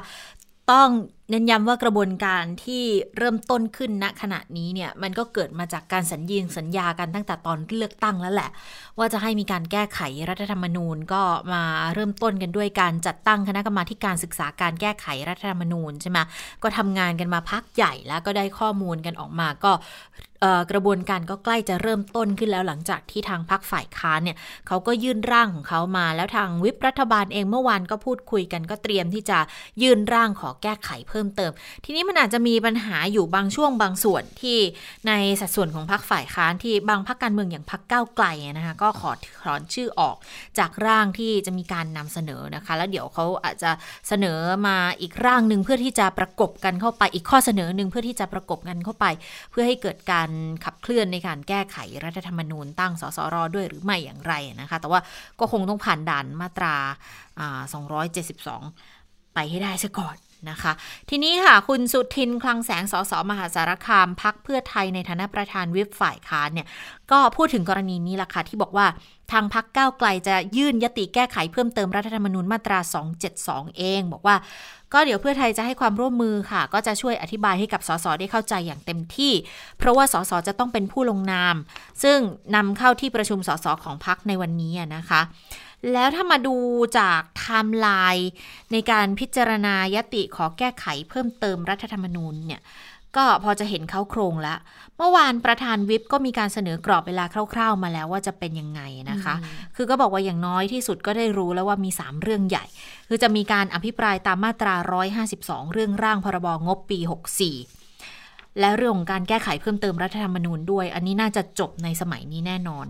[0.73, 0.91] ต้อง
[1.31, 2.85] เน้นย้ำว่ากระบวนการที่
[3.17, 8.51] เริ่มต้นขึ้นณขณะนี้เนี่ยมันก็เกิดมาจากการสัญญิงสัญญากันตั้งแต่ตอนเลือกตั้งแล้วแหละ
[8.99, 11.63] ว่าจะให้มีการแก้ไขรัฐธรรมนูญก็มา
[11.95, 16.19] เริ่มต้นกันด้วยการจัดตั้งคณะกรรมาการศึกษาการแก้ไขรัฐธรรมนูญใช่ไหม
[16.63, 19.73] ก็ทำงานกันมาพักใหญ่แล้วก็ได้ข้อมูลกันออกมาก็
[20.73, 29.39] กระบวนการก็ใกล้จะเริ่มต้นขึ้นแล้วหลังจากที่ทางพรรคฝ่ายค้านเนี่ยเขาก็ยื่นร่างของเขามา แล้วทางวิปรัฐบาลเองเมื่อวานก็พูดคุยกันก็เตรียมที่จะ
[29.83, 31.53] ยื่นร่างขอแก้ไขเพิ่มเติม
[31.85, 34.59] ทีนี้มันอาจจะมีปัญหาอยู่บางช่วงบางส่วนที่
[35.09, 39.11] ในสัดส่วนของพรรคฝ่ายค้านที่บางพรรคการเมืองอย่างพรรคก้าวไกลนะคะก็ขอ
[39.45, 40.17] ถอนชื่อออก
[40.59, 43.71] จากร่างที่จะมีการนำเสนอนะคะ แล้วเดี๋ยวเขาอาจจะ
[44.09, 49.07] เสนอมาอีกร่างหนึ่งเพื่อที่จะประกบกันเข้าไปอีกข้อเสนอหนึ่งเพื่อที่จะประกบกันเข้าไป
[49.51, 50.31] เพื่อให้เกิดการ
[50.65, 55.01] ขับเคลื่อนในการแก้ไขรัฐธรรมนูญตั้งสสรด้วยหรือไม่อย่างไรนะคะ แต่ว่า
[55.41, 56.75] ก็คงต้องผ่านด่านมาตรา
[58.03, 60.17] 272 ไปให้ได้ซะก่อน
[60.51, 60.73] นะคะ
[61.11, 66.67] ทีนี้ค่ะ คุณสุทินคลังแสงสสมหาสารคามพักเพื่อไทยในฐานะประธานวิปฝ่ายค้านเนี่ย
[67.11, 68.87] ก็พูดถึงกรณีนี้ละค่ะ ที่บอกว่า
[69.33, 72.79] ทางพักก้าวไกลจะยื่นยติแก้ไขเพิ่มเติมรัฐธรรมนูญมาตรา
[73.29, 74.37] 272 เอง บอกว่า
[74.93, 79.33] ก็เดี๋ยวเพื่อไทยจะให้ความร่วมมือค่ะ ก็จะช่วยอธิบายให้กับสสได้เข้าใจอย่างเต็มที่
[79.79, 81.55] เพราะว่าสสจะต้องเป็นผู้ลงนาม
[82.03, 82.19] ซึ่ง
[82.57, 85.21] นำเข้าที่ประชุมสสของพักในวันนี้นะคะ
[85.93, 86.57] แล้วถ้ามาดู
[86.99, 88.31] จากไทม์ไลน์
[88.73, 92.61] ในการพิจารณายติขอแก้ไขเพิ่มเติมรัฐธรรมนูญเนี่ย
[93.17, 94.59] ก็พอจะเห็นเขาโครงแล้ว
[94.97, 99.35] เมื่อวานประธานวิปก็มีการเสนอกรอบเวลาคร่าว ๆ มาแล้วว่าจะเป็นยังไงนะคะ
[99.77, 102.65] คือก็บอกว่าอย่างน้อยที่สุดก็ได้รู้แล้วว่ามี 3 เรื่องใหญ่
[103.09, 104.75] คือจะมีการอภิปรายตามมาตรา
[105.25, 106.99] 152 เรื่องร่างพรบงบปี
[107.81, 112.87] 64 และเรื่องของการแก้ไขเพิ่มเติมรัฐธรรมนูญด้วย อันนี้น่าจะจบในสมัยนี้แน่นอน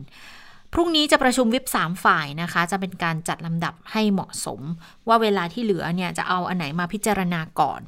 [0.77, 4.61] พรุ่งนี้จะประชุมวิป3ฝ่ายนะคะ จะเป็นการจัดลำดับให้เหมาะสม
[5.09, 7.81] ว่าเวลาที่เหลือเนี่ยจะเอาอันไหนมาพิจารณาก่อน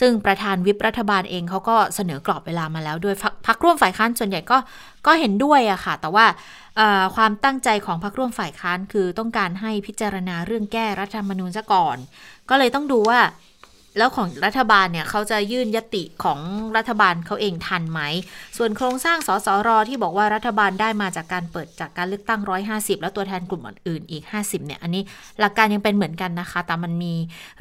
[0.00, 3.14] ซึ่งประธานวิปรัฐบาลเองเขาก็เสนอกรอบเวลามาแล้วด้วย
[3.46, 4.58] พักร่วมฝ่ายค้านส่วนใหญ่ก็
[5.06, 6.26] ก็เห็นด้วยอะค่ะ แต่ว่า
[7.16, 11.96] ความตั้งใจของพรรคร่วมฝ่ายค้านคือต้องการให้พิจารณาเรื่องแก้รัฐธรรมนูญซะก่อน
[12.50, 13.20] ก็เลยต้องดูว่า
[13.98, 16.38] แล้วของรัฐบาลเนี่ยเขาจะยื่นยติของ
[16.76, 18.00] รัฐบาลเขาเองทันไหม
[18.56, 22.40] ส่วนโครงสร้างสสรที่บอกว่ารัฐบาลได้มาจากการเปิดจากการเลือกตั้ง
[22.72, 25.02] 150 แล้วตัวแทนกลุ่มอื่นอีก 50 เนี่ย อันนี้
[25.40, 27.14] หลักการยังเป็นเหมือนกันนะคะ แต่มันมี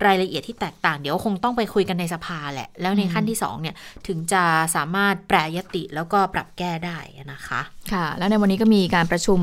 [0.06, 3.76] รายละเอียดที่แตกต่าง เดี๋ยวคงต้องไปคุยกันในสภาแหละ แล้วในขั้นที่2เนี่ย
[4.08, 4.44] ถึงจะ
[4.76, 6.98] สามารถแปรยติแล้วก็ปรับแก้ได้
[7.34, 7.62] นะคะ
[7.92, 9.40] ค่ะ แล้วในวันนี้ก็มีการประชุม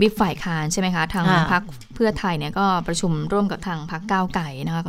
[0.00, 1.62] วิปฝ่ายค้านใช่ไหมคะทางพรรค
[1.96, 4.82] เพื่อไทยเนี่ยก็ประชุมร่วมกับทางพรรคก้าวไก่นะคะ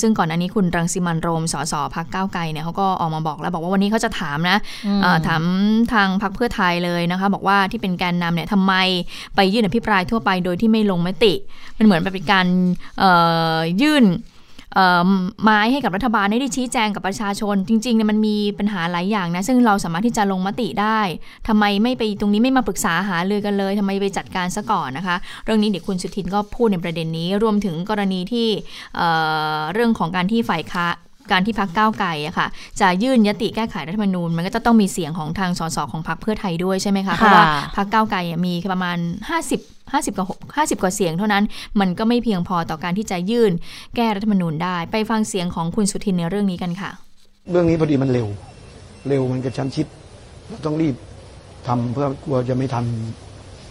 [0.00, 4.58] ซึ่งก่อนอันนี้คุณรังสิมันโรมสสพักก้าวไกลเนี่ยเขาก็ออกมาบอกแล้วบอกว่าวันนี้เขาจะถามนะ
[5.26, 5.42] ถาม
[5.92, 8.74] ทางพักเพื่อไทยเลยนะคะ บอกว่าที่เป็นแกนนำเนี่ยทำไม
[9.36, 11.34] ไปยื่นอภิปรายทั่วไปโดยที่ไม่ลงมติ
[11.78, 12.46] มันเหมือนเป็นการ
[13.82, 14.04] ยื่น
[15.42, 21.00] ไม้ให้กับรัฐบาลได้ชี้แจงกับประชาชน จริงๆเนี่ยมันมีปัญหาหลายอย่างนะ ซึ่งเราสามารถที่จะลงมติได้
[21.48, 28.48] ทำไมไม่ไปตรงนี้ไม่มาปรึกษาหาเลยกันเลยทำไมไปจัดการซะก่อนนะคะ เรื่องนี้เดี๋ยวคุณสุทินก็พูดในประเด็นนี้ รวมถึงกรณีที่
[29.72, 30.86] เรื่องของการที่ฝ่ายค้า
[31.30, 32.46] การที่พักก้าวไกลอะค่ะ
[32.80, 37.44] จะยื่นยติแก้ไขรัฐธรรมนูญ มันก็จะต้องมีเสียงของทางสสของพรรคเพื่อไทยด้วยใช่ไหมคะเพราะว่า
[37.76, 38.98] พรรคก้าวไกลมีประมาณ
[39.46, 40.26] 50 50กว่า
[40.66, 41.44] 50 กว่าเสียงเท่านั้น
[41.80, 43.52] มันก็ไม่เพียงพอต่อการที่จะยื่น
[43.96, 46.90] แก้รัฐธรรมนูญได้ ไปฟังเสียงของคุณสุทินในเรื่องนี้กันค่ะ
[47.50, 48.26] เรื่องนี้พอดีมันเร็ว
[49.08, 49.86] เร็วมันกระชั้นชิด
[50.48, 50.94] เราต้องรีบ
[51.66, 52.84] ทำเพื่อกลัวจะไม่ทัน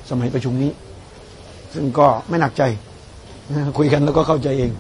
[0.10, 0.72] สมัยประชุมนี้
[1.74, 2.64] ซึ่งก็ไม่หนักใจ
[3.78, 4.72] คุยกันแล้วก็เข้าใจเอง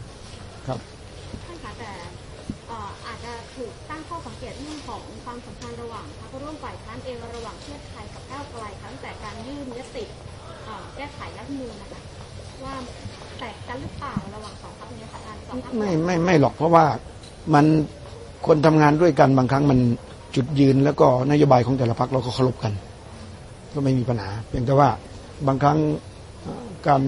[15.78, 16.86] ไม่ไม่ไม่หรอกเพราะว่า
[17.54, 17.66] มัน
[18.48, 19.80] คนทำงานด้วยกันบางครั้งมัน
[20.36, 22.74] จุดยืนแล้วก็นโยบายของแต่ละพักเราก็เคารพกัน
[23.74, 24.90] ก็ไม่มีปัญหา เพียงแต่ว่า
[25.48, 25.78] บางครั้ง
[26.88, 27.02] การ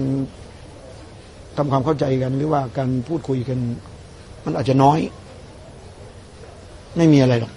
[1.56, 3.58] ทำความเข้าใจกันหรือว่าการพูดคุยกัน
[4.44, 4.98] มันอาจจะน้อย
[6.96, 7.52] ไม่มีอะไรหรอก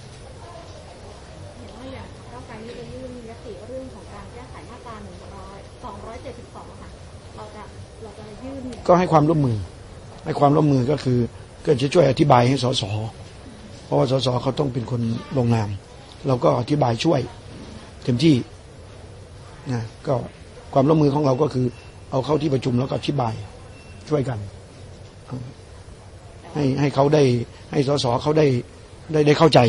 [8.88, 9.58] ก็ให้ความร่วมมือ
[10.24, 11.20] ให้ความร่วมมือก็คือ
[11.66, 12.84] ก็จะช่วยอธิบายให้สส
[13.86, 15.02] เพราะว่าสสเขาต้องเป็นคน
[15.38, 15.70] ลงนาม
[16.28, 17.22] เราก็อธิบายช่วย
[18.04, 18.36] เต็มที่
[19.72, 20.16] นะก็
[20.74, 21.66] ความร่วมมือของเราก็คือ
[22.12, 23.34] เอาเข้าที่ประชุมแล้วก็อธิบาย
[24.10, 24.40] ช่วยกัน
[26.54, 27.24] ให้ให้เขาได้
[27.72, 28.48] ให้สสเขาได้
[29.12, 29.60] ได้ได้เข้าใจ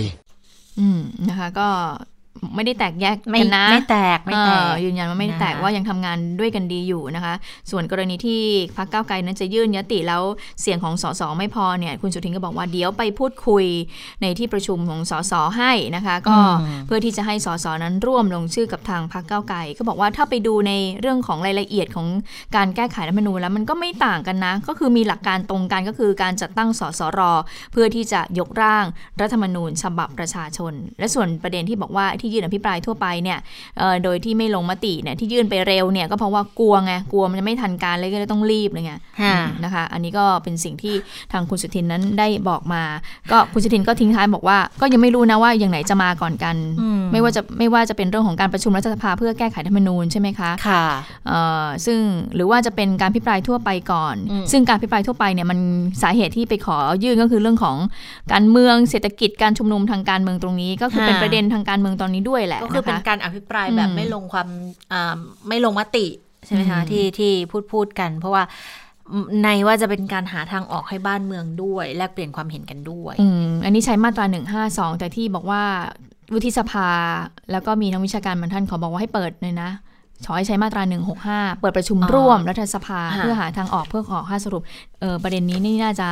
[0.81, 1.69] อืมนะคะ ก็
[2.55, 7.35] ไม่ได้แตกแยกกันนะไม่แตกไม่แตกยืนยันว่าไม่ได้แตกว่ายังทำงานด้วยกันดีอยู่นะคะ
[7.71, 8.41] ส่วนกรณีที่
[8.77, 10.23] พรรคก้าวไกลนั้นจะยื่นยติแล้ว
[10.61, 13.65] เสียงของสสไม่พอเนี่ยคุณสุทินก็บอกว่าเดี๋ยวไปพูดคุย
[14.23, 16.37] ในที่ประชุมของสสให้นะคะ ก็
[16.87, 22.07] เพื่อที่จะให้สสนั้นร่วมลงชื่อกับทางพรรคก้าวไกลก็บอกว่าถ้าไปดูในเรื่องของรายละเอียดของ
[22.57, 27.21] การแก้ไขรัฐมนูญแล้วมันก็ไม่ต่างกันนะ ก็คือมีหลักการตรงกันก็คือการจัดตั้งสสร
[27.73, 28.85] เพื่อที่จะยกร่าง
[29.21, 33.39] รัฐธรรมนูญฉบับประชาชน และส่วนประเด็นที่บอกว่าทที่ยื่นอภิปรายทั่วไปเนี่ย
[34.05, 38.93] โดยที่ไม่ลงมติเนี่ยที่ยื่นไปเร็วเนี่ยก็เพราะว่ากลัวไงกลัวมันจะไม่ทันการเลยก็เลยต้องรีบเลยไง
[39.65, 40.95] นะคะ อันนี้ก็เป็นสิ่งที่
[41.33, 42.83] ทางคุณสุทินนั้นได้บอกมา
[43.31, 46.57] ก็คุณสุทินก็ทิ้งท้ายบอกว่า ก็ยังไม่รู้นะว่าอย่างไหนจะมาก่อนกัน
[47.13, 50.85] ไม่ว่าจะไม่ว่าจะเป็นเรื่องของการประชุมรัฐสภาเพื่อแก้ไขธรรมนูญใช่ไหมคะค่ะ
[51.87, 52.01] ซึ่ง
[52.35, 54.17] หรือว่าจะเป็นการพิปรายทั่วไปก่อน
[54.53, 55.59] ซึ่งการพิปรายทั่วไปเนี่ยมัน
[56.03, 57.77] สาเหตุที่ไปขอยื่นก็คือเรื่องของ
[58.33, 64.49] การเมืองเศรษฐกิจการชุมนุมทางการเมืองตรงนี้ ก็คือเป็นประเด็นทางการเมืองตอนนี้ด้วยแหละก็คือเป็นการอภิปรายแบบไม่ลงความ
[65.49, 66.07] ไม่ลงมติ
[66.47, 68.43] ใช่ไหมคะที่ที่พูดพูดกัน เพราะว่า
[69.43, 75.63] ในว่าจะเป็นการหาทางออกให้บ้านเมืองด้วย แลกเปลี่ยนความเห็นกันด้วยอืมอันนี้ใช้มาตราหนึ่งห้าสองแต่ที่บอกว่า
[76.33, 76.89] วุฒิสภา
[77.53, 79.71] แล้วก็มีนักวิชาการบางท่านขอบอกว่าให้เปิดเลยนะ
[80.27, 80.83] ขอให้ใช้มาตรา
[81.23, 84.63] 165 เปิดประชุมร่วมรัฐสภาเพื่อหาทางออกเพื่อขอค่าสรุป
[85.01, 86.09] เออประเด็นนี้นี่น่าจะ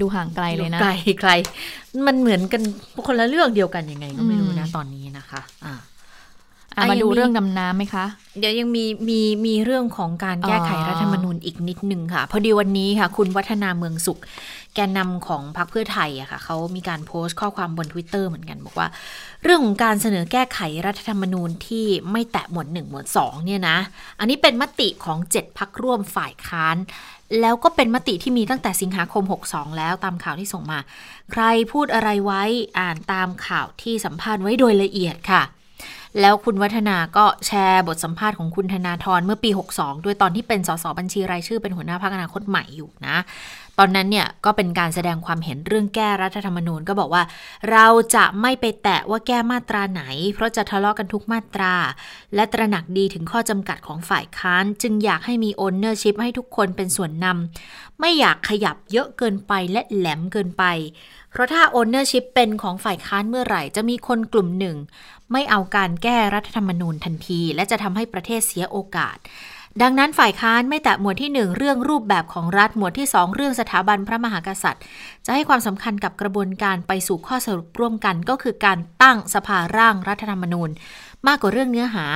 [0.00, 1.30] ดูห่างไกลเลยนะไกลไกล
[2.06, 2.62] มันเหมือนกัน
[3.06, 5.76] คนละเรื่องเดียวกันยังไงก็ไม่รู้นะตอนนี้นะคะอ่า
[6.90, 8.04] มาดูเรื่องดำน้ำไหมคะ
[8.38, 14.18] เดี๋ยวยังมีมีมีเรื่องของการแก้ไขรัฐธรรมนูญอีกนิดนึงค่ะ พอดีวันนี้ค่ะ คุณวัฒนาเมืองสุข
[14.74, 18.88] แกนนำของพรรคเพื่อไทยอะค่ะเขามีการโพสต์ข้อความบน Twitter เหมือนกัน บอกว่า
[19.46, 23.78] เรื่องของการเสนอแก้ไขรัฐธรรมนูญที่ไม่แตะหมวดหนึ่งหมวดสองเนี่ยนะ
[24.18, 26.76] อันนี้เป็นมติของเจ็ดพักร่วมฝ่ายค้าน
[27.40, 30.78] แล้วก็เป็นมติที่มีตั้งแต่สิงหาคม 62 แล้วตามข่าวที่ส่งมา
[31.32, 31.42] ใคร
[31.72, 32.42] พูดอะไรไว้
[32.78, 35.42] อ่านตามข่าวที่สัมภาษณ์ไว้โดยละเอียดค่ะ
[36.20, 43.16] แล้วคุณวัฒนาก็แชร์บทสัมภาษณ์ของคุณธนาธรเมื่อปี 62 ด้วยตอนที่เป็นสสบัญชีรายชื่อเป็นหัวหน้าพรรคอนาคตใหม่อยู่นะ
[43.78, 47.22] ตอนนั้นเนี่ยก็เป็นการแสดงความเห็นเรื่องแก้รัฐธรรมนูญก็บอกว่า
[47.70, 50.02] เราจะไม่ไปแตะว่าแก้มาตราไหน
[50.34, 51.74] เพราะจะทะเลาะกันทุกมาตรา
[52.34, 60.64] และตระหนักดีถึงข้อจำกัดของฝ่ายค้าน จึงอยากให้มีโอนเนอร์ชิพให้ทุกคนเป็นส่วนนำไม่อยากขยับเยอะเกินไปและแหลมเกินไป
[61.30, 64.76] เพราะถ้า ownership เป็นของฝ่ายค้านเมื่อไหร่จะมีคนกลุ่มหนึ่ง
[65.32, 69.16] ไม่เอาการแก้รัฐธรรมนูญทันที และจะทำให้ประเทศเสียโอกาส
[69.82, 74.82] ดังนั้นฝ่ายค้านไม่แตะหมวดที่ 1 เรื่องรูปแบบของรัฐหมวดที่ 2 เรื่องสถาบันพระมหากษัตริย์
[75.26, 80.70] จะให้ความสำคัญกับกระบวนการไปสู่ข้อสรุปร่วมกันก็คือการตั้งสภาร่างรัฐธรรมนูญ
[81.26, 82.06] มากกว่าเรื่องเนื้อหา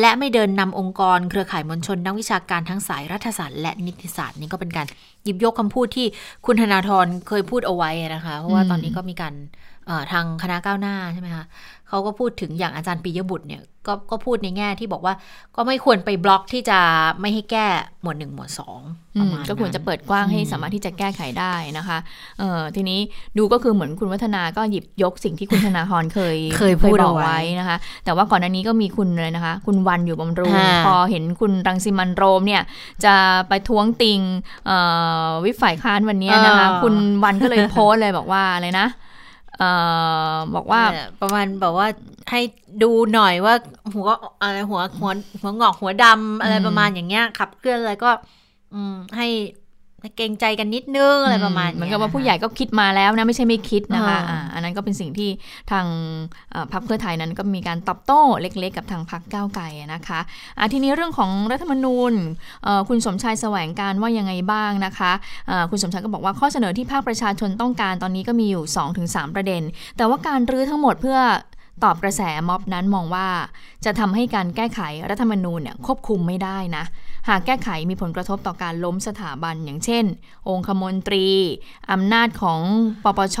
[0.00, 4.86] และไม่เดินนำองค์กร เครือข่ายมวลชนนักวิชาการทั้งสายรัฐศาสตร์และนิติศาสตร์นี่ก็เป็นการ
[5.24, 6.06] หยิบยกคำพูดที่
[6.46, 9.34] คุณธนาธรเคยพูดเอาไว้นะคะเพราะว่าตอนนี้ก็มีการ
[10.12, 11.44] ทางคณะก้าวหน้าใช่ไหมคะ
[11.88, 15.14] เขาก็พูดถึงอย่างอาจารย์ปียบุตรเนี่ยกก็พูดในแง่ที่บอกว่า
[15.56, 16.78] ก็ไม่ควรไปบล็อกที่จะ
[17.20, 17.66] ไม่ให้แก้
[18.02, 18.80] หมวดหนึ่งหมวดสอง
[19.48, 21.98] ก็ควรจะเปิดกว้างให้สามารถที่จะแก้ไขได้นะคะ
[22.38, 23.00] เออทีนี้
[23.38, 30.52] ดูก็คือเหมือนคุณวัฒนาก็หยิบยกสิ่งที่คุณธนาธรเคยเคยพูดเอาไว้นะคะ แต่ว่าก่อนหน้านี้ก็มีคุณเลยนะคะ คุณวันอยู่บำรุง
[30.86, 32.62] พอเห็นคุณรังสิมันโรมเนี่ย
[33.04, 33.14] จะ
[33.48, 34.20] ไปท้วงติง
[35.44, 38.88] วิฝ่ายค้านวันนี้นะคะ คุณวันก็เลยโพสเลยบอกว่าอะไรนะ
[39.60, 39.62] อ
[40.34, 40.82] อบอกว่า
[41.20, 41.88] ประมาณบอกว่า
[42.30, 42.40] ให้
[42.82, 43.54] ดูหน่อยว่า
[43.94, 44.08] หัว
[44.42, 48.10] อะไรหัวหัวหัวงอกหัวดำอะไรประมาณอย่างเงี้ยขับเคลื่อนอะไรก็
[48.74, 49.28] อืมให้
[50.16, 55.30] เกรงใจกันนิดนึงอะไรประมาณเหมือนกับว่าผู้ใหญ่ก็คิดมาแล้วนะไม่ใช่ไม่คิดนะคะอ่าอันนั้นก็เป็นสิ่งที่
[55.70, 55.86] ทาง
[56.72, 60.20] พรรคเพื่อไทยนั้นก็มีการตอบโต้เล็ก ๆ กับทางพรรคก้าวไกลนะคะ
[60.58, 62.12] อ่าทีนี้เรื่องของรัฐธรรมนูญ
[62.88, 65.12] คุณสมชายแสวงการว่ายังไงบ้างนะคะ
[65.70, 68.64] คุณสมชายก็บอกว่าข้อเสนอที่ภาคประชาชนต้องการตอนนี้ก็มีอยู่
[69.04, 69.62] 2-3 ประเด็น
[69.96, 71.18] แต่ว่าการรื้อทั้งหมดเพื่อ
[71.84, 73.28] ตอบกระแสม็อบนั้นมองว่า
[73.84, 76.84] จะทำให้การแก้ไขรัฐธรรมนูญเนี่ยควบคุมไม่ได้นะ
[77.28, 80.04] หากแก้ไขมีผลกระทบต่อการล้มสถาบันอย่างเช่น
[80.48, 81.26] องคมนตรี
[81.92, 82.60] อำนาจของ
[83.04, 83.38] ปปช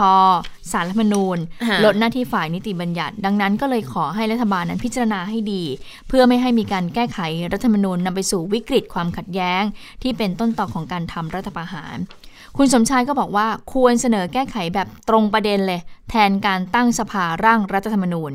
[0.72, 1.38] สารรัฐมนูญ
[1.84, 5.64] ลดหน้าที่ฝ่ายนิติบัญญัติ ดังนั้นก็เลยขอให้รัฐบาลนั้นพิจารณาให้ดี
[6.08, 7.18] เพื่อไม่ให้มีการแก้ไข
[7.52, 9.62] รัฐธรรมนูญนำไปสู่วิกฤตความขัดแย้ง
[10.02, 11.96] ที่เป็นต้นต่อของการทำรัฐประหาร
[12.56, 15.80] คุณสมชายก็บอกว่าควรเสนอแก้ไขแบบตรงประเด็นเลย
[16.10, 18.32] แทนการตั้งสภาร่างรัฐธรรมนูญ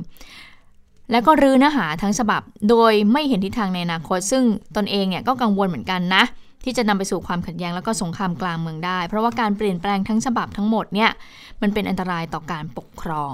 [1.11, 4.43] แล้วก็รื้อเนื้อหาทั้งฉบับ โดยไม่เห็นทิศทางในอนาคต ซึ่ง
[4.75, 6.23] ตนเองเนี่ยก็กังวลเหมือนกันนะ
[6.63, 11.09] ที่จะนำไปสู่ความขัดแย้งแล้วก็สงครามกลางเมืองได้ เพราะว่าการเปลี่ยนแปลงทั้งฉบับทั้งหมดเนี่ย
[11.61, 13.33] มันเป็นอันตรายต่อการปกครอง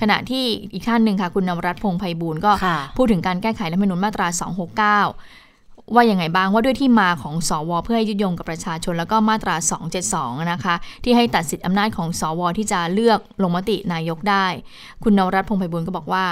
[0.00, 2.52] ขณะที่อีกท่านหนึ่งค่ะ คุณนวรัตพงไพบูลก็
[2.96, 4.26] พูดถึงการแก้ไขรัฐมนูญมาตรา
[5.08, 5.49] 269
[5.94, 9.54] ว่าอย่างไงบ้างว่าด้วยที่มาของสอวเพื่อให้ยึดโยงกับประชาชน แล้วก็มาตรา
[10.02, 10.74] 272 นะคะ
[11.04, 14.46] ที่ให้ตัดสิทธิอำนาจของสอวที่จะเลือกลงมตินายกได้
[15.02, 16.24] คุณนวรัตพงไพบุญก็บอกว่า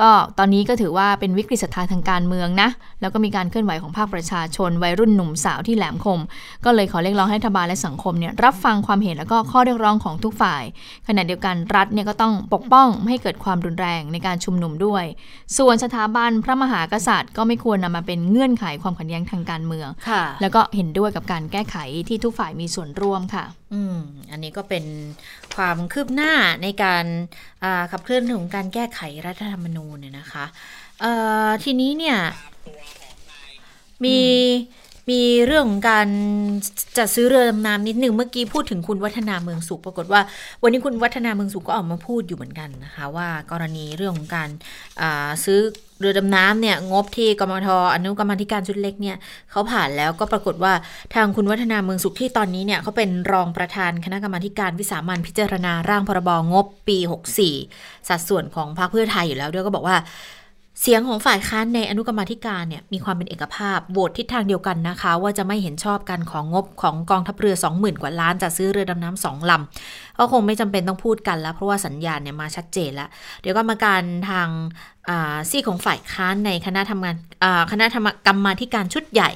[0.00, 2.68] ก็ตอนนี้ก็ถือว่าเป็นวิกฤตศรัทธาทางการเมืองนะ
[3.00, 6.20] แล้วก็มีการเคลื่อนไหวของภาคประชาชน วัยรุ่นหนุ่มสาวที่แหลมคม
[6.64, 10.62] ก็เลยขอเรียกร้องให้รัฐบาลและสังคมเนี่ยรับฟังความเห็นแล้วก็ข้อเรียกร้องของทุกฝ่าย
[11.08, 15.04] ขณะเดียวกันรัฐเนี่ยก็ต้องปกป้องไม่ให้เกิดความรุนแรงในการชุมนุมด้วย
[15.58, 19.88] ส่วนสถาบันพระมหากษัตริย์ ก็ไม่ควรนำมาเป็นเงื่อนไขความขัดแย้งทางการเมือง
[20.40, 21.76] แล้วก็เห็นด้วยกับการแก้ไข
[22.08, 23.98] ที่ทุกฝ่ายมีส่วนร่วมค่ะ อืม
[24.32, 24.84] อันนี้ก็เป็น
[25.56, 26.32] ความคืบหน้า
[26.62, 27.04] ในการ
[27.90, 30.44] ขับเคลื่อนเรื่องของการแก้ไขรัฐธรรมนูญเนี่ยนะคะ
[31.64, 32.18] ทีนี้เนี่ย
[34.04, 34.18] มี
[35.10, 36.08] มีเรื่องของการ
[36.98, 40.20] จัดซื้อเรือดำน้ำนิดหนึ่งเมื่อกี้พูดถึงคุณวัฒนาเมืองสุขปรากฏว่า
[40.62, 44.48] วันนี้คุณวัฒนาเมืองสุขก็ออกมาพูดอยู่เหมือนกันนะคะ ว่ากรณีเรื่องของการ
[45.44, 45.60] ซื้อ
[46.00, 49.16] เรือดำน้ำเนี่ยงบที่กมทอนุกรรมธิการชุดเล็กเนี่ย
[49.50, 50.72] เขาผ่านแล้วก็ปรากฏว่า
[51.14, 56.98] ทางคุณวัฒนาเมืองสุขที่ตอนนี้เนี่ยเขาเป็นรองประธานคณะกรรมการวิสามันพิจารณาร่างพรบงบปี
[57.52, 59.96] 64 สัดส่วนของพรรคเพื่อไทยอยู่แล้วด้วยก็บอกว่า
[60.80, 73.08] เสียงของฝ่ายค้านในอนุกรรมธิการเนี่ยมีความเป็นเอกภาพโหวตทิศทางเดียวกันนะคะ ว่าจะไม่เห็นชอบกันของงบของกองทัพเรือ 20,000 กว่าล้านจะซื้อเรือดำน้ำสองลำก็คงไม่จำเป็นต้องพูดกันแล้ว เพราะว่าสัญญาณเนี่ยมาชัดเจนแล้ว
[73.40, 74.48] เดี๋ยวกรรมการทาง
[75.50, 77.16] ซี่ของฝ่ายค้านในคณะทำงาน
[77.72, 77.86] คณะ
[78.26, 79.30] กรรมธิการชุดใหญ่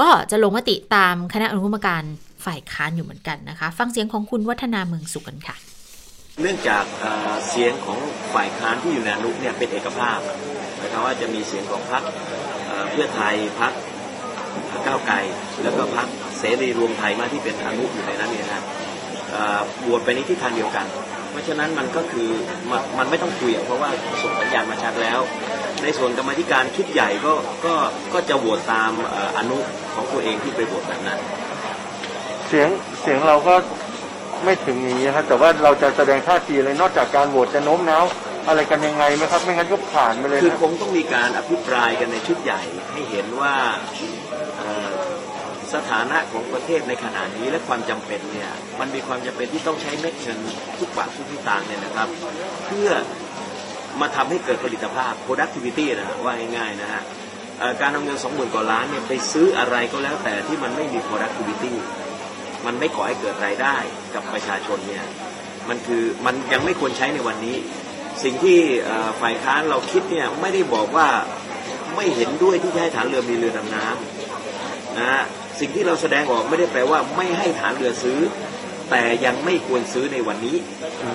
[0.00, 2.02] ก็จะลงมติตามคณะอนุกรรมการ
[2.44, 5.56] ฝ่ายค้านอยู่เหมือนกันนะคะ ฟังเสียงของคุณวัฒนาเมืองสุกันค่ะ
[6.40, 6.84] เนื่องจาก
[7.48, 7.98] เสียงของ
[8.34, 10.20] ฝ่ายค้านที่อยู่ในอนุเนี่ยเป็นเอกภาพ
[10.82, 12.02] นะครับว่าจะมีเสียงของพรรค
[12.90, 13.72] เพื่อไทยพรรค
[14.86, 15.16] ก้าวไกล
[15.62, 16.08] แล้วก็พรรค
[16.38, 18.62] เสรีรวมไทยมาที่เป็นอนุอยู่ในนั้นเนี่ยนะ
[19.86, 20.86] บวชไปในทิศทางเดียวกัน
[21.30, 22.28] เพราะฉะนั้นมันก็คือ
[22.70, 23.90] มันมันไม่ต้องคุยเพราะว่า
[24.22, 25.18] ส่งสัญญาณมาชัดแล้ว
[25.82, 27.34] ในส่วนกรรมธิการชุดใหญ่ก็
[27.64, 27.74] ก็
[28.14, 28.90] ก็จะโหวตตาม
[29.38, 29.58] อนุ
[29.94, 31.18] ของตัวเองที่ไปโหวตแบบนั้น
[32.48, 32.68] เสียง
[33.00, 33.54] เสียงเราก็
[34.44, 38.04] ไม่ถึงนี้นะครับแต่ว่าเราจะแสดงท่าทีเลยนอกจากการโหวตจะโน้มน้าว
[38.48, 42.62] อะไรกันยังไงไหมครับ ไม่งั้นก็ผ่านไปเลยคือคงต้องมีการอภิปรายกันในชุดใหญ่
[42.92, 43.54] ให้เห็นว่า
[45.74, 50.38] สถานะของประเทศในขณะนี้และความจำเป็นเนี่ยมันมีความจำเป็นที่ต้องใช้เม็ดเงิน
[50.78, 52.08] ทุกบาททุกสตางค์เนี่ยนะครับ
[52.66, 52.90] เพื่อ
[54.00, 57.02] มาทำให้เกิดผลิตภาพ productivity นะว่าง่ายๆนะฮะ
[57.80, 61.74] การเอาเงินสองหมื่นกว่าล้านเนี่ยไปซื้ออะไรก็แล้วแต่ที่มันไม่มี productivity
[62.66, 63.76] มันไม่ก่อให้เกิดรายได้
[64.14, 65.04] กับประชาชนเนี่ย
[65.68, 67.56] มันคือมันยังไม่ควรใช้ในวันนี้
[68.22, 68.58] สิ่งที่
[69.20, 71.08] ฝ่ายค้านเราคิดเนี่ยไม่ได้บอกว่า
[71.96, 75.22] ไม่เห็นด้วยที่จะให้ฐานเรือมีเรือดำน้ำนะ
[75.60, 78.18] สิ่งที่เราแสดงออกไม่ได้แปลว่าไม่ให้ฐานเรือซื้อ
[78.90, 80.56] แต่ยังไม่ควรซื้อในวันนี้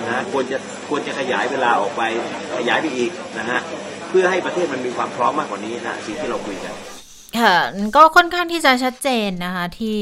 [0.08, 2.02] นะควรจะควรจะขยายเวลาออกไป
[2.58, 3.60] ขยายไปอีกนะฮะ
[4.08, 6.74] เพื่อให้ประเทศมันมีความพร้อมมากกว่านี้นะสิ่งที่เราคุยกัน
[7.40, 7.56] ค่ะ
[7.96, 10.00] ก็ค่อนข้างที่จะชัดเจนนะคะที่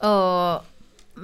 [0.00, 0.06] เอ
[0.44, 0.46] อ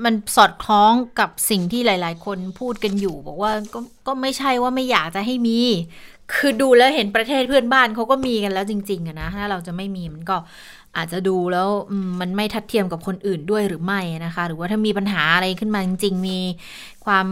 [0.04, 5.58] มันสอดคล้องกับสิ่งที่หลาย ๆ คนพูดกันอยู่ บอกว่าก็ก็ไม่ใช่ว่าไม่อยากจะให้มี
[6.34, 10.36] คือดูแล้วเห็นประเทศเพื่อนบ้านเขาก็มีกันแล้วจริงๆอะนะถ้าเราจะไม่มีมันก็
[10.96, 11.68] อาจจะดูแล้ว
[12.20, 16.38] มันไม่ทัดเทียมกับคนอื่นด้วยหรือไม่นะคะ หรือว่าถ้ามีปัญหาอะไรขึ้นมาจริง ๆ มี
[17.04, 17.26] ความ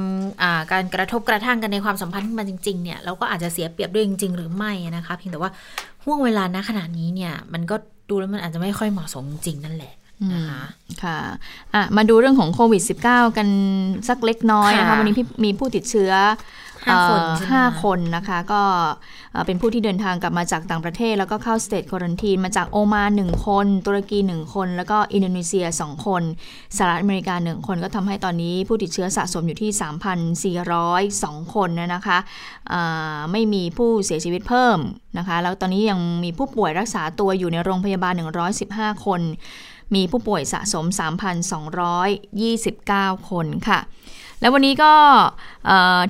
[0.72, 5.51] การกระทบกระทั่งกันในความสัมพันธ์ขึ้นมาจริง ๆ เนี่ยเราก็อาจจะเสียเปรียบด้วยจริง ๆ หรือไม่นะคะ เพียงแต่ว่า
[6.05, 7.76] ห่วงเวลาณขณะนี้เนี่ย มันก็
[8.09, 9.92] ดูแล้วมันอาจจะไม่ค่อยเหมาะสมจริงนั่นแหละ
[10.32, 10.62] นะคะ
[11.02, 13.48] ค่ะะมาดูเรื่องของโควิด -19 กัน
[14.08, 16.12] สักเล็กน้อยนะคะ วันนี้มีผู้ติดเชื้อ
[16.88, 18.62] ห้าคนห้าคนนะคะ ก็
[19.46, 26.22] เป็นผู้ที่เดินทางกลับมาจากต่างประเทศ แล้วก็เข้าสเตทควอนตีนมาจากโอมานหนึ่งคน ตุรกีหนึ่งคน แล้วก็อินโดนีเซียสองคน
[26.76, 29.70] สหรัฐอเมริกาหนึ่งคน ก็ทำให้ตอนนี้ผู้ติดเชื้อสะสมอยู่ที่
[30.62, 32.18] 3,402 คนนะคะ
[33.32, 34.78] ไม่มีผู้เสียชีวิตเพิ่ม
[35.18, 38.12] นะคะ แล้วตอนนี้ยังมีผู้ป่วยรักษาตัวอยู่ในโรงพยาบาล
[38.60, 39.20] 115 คน
[39.95, 40.87] มีผู้ป่วยสะสม
[43.22, 43.80] 3,229 คนค่ะ
[44.41, 44.95] แล้ววันนี้ก็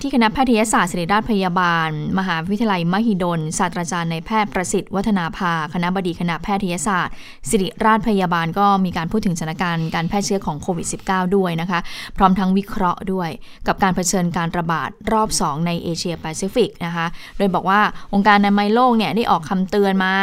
[0.01, 7.15] ที่คณะแพทยศาสตร์ศิริราชพยาบาล มหาวิทยาลัยมหิดล ศาสตราจารย์นายแพทย์ประสิทธิ์วัฒนาภา คณบดีคณะแพทยศาสตร์
[7.49, 11.81] ศิริราชพยาบาลก็มีการพูดถึงสถานการณ์การแพร่เชื้อของโควิด -19 ด้วยนะคะ
[12.17, 13.31] พร้อมทั้งวิเคราะห์ด้วย
[13.67, 17.07] กับการเผชิญการระบาดรอบ 2 ในเอเชียแปซิฟิกนะคะ
[17.39, 17.81] โดยบอกว่า
[18.15, 20.15] องค์การอนามัยโลกเนี่ยได้ออกคำเตือนมา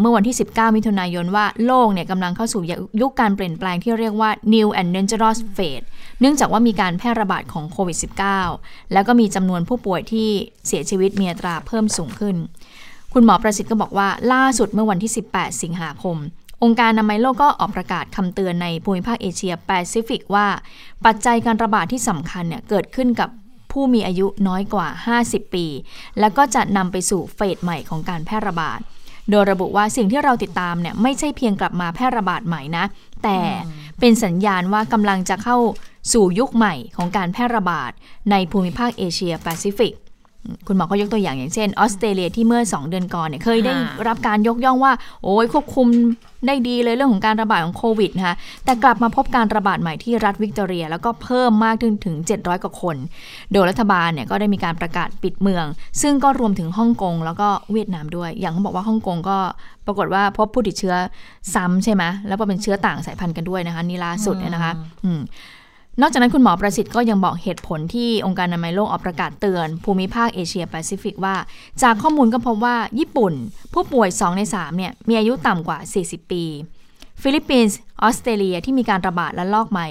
[0.00, 2.62] เมื่อวันที่ 19 มิถุนายนว่าโลกเนี่ยกำลังเข้าสู่
[3.00, 5.86] ยุคการเปลี่ยนแปลงที่เรียกว่า new and dangerous phase
[6.20, 8.31] เนื่องจากว่ามีการแพร่ระบาดของโควิด -19
[8.92, 10.28] แล้วก็มีจำนวนผู้ป่วยที่
[10.66, 12.36] เสียชีวิตมีอัตราเพิ่มสูงขึ้น
[13.12, 16.16] คุณหมอประสิทธิ์ก็บอกว่าล่าสุดเมื่อวันที่ 18 สิงหาคม
[16.62, 20.46] องค์การอนามัยโลกก็ออกประกาศคำเตือนในภูมิภาคเอเชียแปซิฟิกว่า
[21.04, 23.30] ปัจจัยการระบาดที่สำคัญเนี่ยเกิดขึ้นกับ
[23.72, 24.88] ผู้มีอายุน้อยกว่า
[25.22, 25.66] 50 ปี
[26.20, 28.80] แล้วก็จะนำไปสู่เฟสใหม่ของการแพร่ระบาด
[29.30, 32.84] โดยระบุว่าสิ่งที่เราติดตามเนี่ยไม่ใช่เพียงกลับมาแพร่ระบาดใหม่นะ
[33.24, 33.38] แต่
[34.04, 35.58] เป็นสัญญาณว่ากำลังจะเข้า
[36.12, 37.92] สู่ยุคใหม่ของการแพร่ระบาด
[38.30, 39.94] ในภูมิภาคเอเชียแปซิฟิก
[40.66, 43.72] คุณหมอก็ยกตัวอย่างอย่างเช่นออสเตรเลียที่เมื่อ 2 เดือนก่อนเนี่ยเคยได้
[44.08, 45.86] รับการยกย่องว่า โอ้ยควบคุม
[46.46, 52.96] ได้ดีเลยเรื่องของการระบาดของโควิดนะคะแต่กลับมาพบการระบาดใหม่ที่รัฐวิกตอเรีย แล้วก็เพิ่มมากถึงถึง 700 กว่าคน
[53.52, 55.64] โดยรัฐบาลเนี่ยก็ได้มีการประกาศปิดเมือง
[56.02, 59.38] ซึ่งก็รวมถึงฮ่องกงแล้วก็เวียดนามด้วย อย่างเขาบอกว่าฮ่องกงก็
[59.86, 60.94] ปรากฏว่าพบผู้ติดเชื้อ
[61.54, 64.72] ซ้ำใช่ไหมแล้วก็เป็นเชื้อต่างสายพันธุ์กันด้วยนะคะนี่ล่าสุดเนี่ยนะคะ
[65.04, 65.20] อืม
[66.00, 71.36] นอกจากนั้นคุณหมอประสิทธิ์ก็ยังบอกเหตุผลที่องค์การอนามัยโลกออกประกาศเตือน ภูมิภาคเอเชียแปซิฟิกว่า
[71.82, 73.32] จากข้อมูลก็พบว่าญี่ปุ่น
[73.72, 76.44] ผู้ป่วย 2 ใน 3 เนี่ย มีอายุต่ำกว่า 40 ปี
[77.22, 79.88] ฟิลิปปินส์ออสเตรเลียที่มีการระบาดระลอกใหม่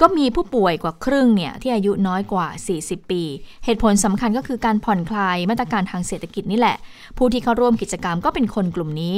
[0.00, 2.46] ก็มีผู้ป่วยกว่าครึ่งเนี่ยที่อายุน้อยกว่า
[2.80, 3.22] 40 ปี
[3.64, 6.76] เหตุผลสำคัญก็คือการผ่อนคลายมาตรการทางเศรษฐกิจนี่แหละ
[7.18, 9.16] ผู้ที่เข้าร่วมกิจกรรมก็เป็นคนกลุ่มนี้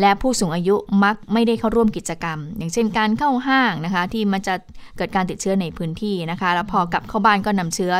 [0.00, 4.54] และผู้สูงอายุมักไม่ได้เข้าร่วมกิจกรรม อย่างเช่นการเข้าห้างนะคะ ที่มันจะ
[4.96, 7.92] เกิดการติดเชื้อในพื้นที่นะคะ แล้วพอกลับเข้าบ้านก็นำเชื้อ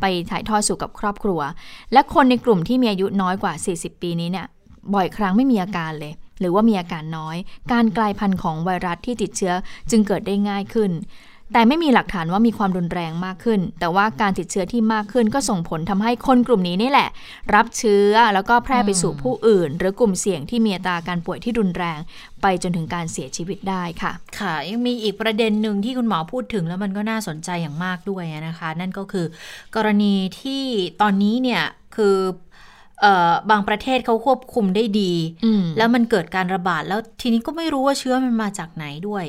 [0.00, 1.40] ไปถ่ายทอดสู่กับครอบครัว
[1.92, 4.46] และคนในกลุ่มที่มีอายุน้อยกว่า 40 ปีนี้เนี่ย
[4.94, 7.36] บ่อยครั้งไม่มีอาการเลยหรือว่ามีอาการน้อย
[7.72, 9.54] การกลายพันธุ์ของไวรัสที่ติดเชื้อ
[9.90, 10.90] จึงเกิดได้ง่ายขึ้น
[11.52, 17.08] แต่ไม่มีหลักฐานว่ามีความรุนแรงมากขึ้น แต่ว่าการติดเชื้อที่มากขึ้นก็ส่งผลทำให้คนกลุ่มนี้นี่แหละ
[17.54, 21.98] รับเชื้อแล้วก็แพร่ไปสู่ผู้อื่น หรือกลุ่มเสี่ยงที่มีอัตราการป่วยที่รุนแรง
[22.42, 29.26] ไปจนถึงการเสียชีวิตได้ค่ะ ค่ะ ยังมีอีกประเด็นหนึ่งที่คุณหมอพูดถึงแล้วมันก็น่าสนใจอย่างมากด้วยนะคะ นั่นก็คือ
[29.76, 30.62] กรณีที่
[31.00, 31.62] ตอนนี้เนี่ย
[31.96, 32.16] คือ
[33.50, 35.12] บางประเทศเขาควบคุมได้ดี
[35.44, 39.24] อืมแล้วมันเกิดการระบาด แล้วทีนี้ก็ไม่รู้ว่าเชื้อมันมาจากไหนด้วย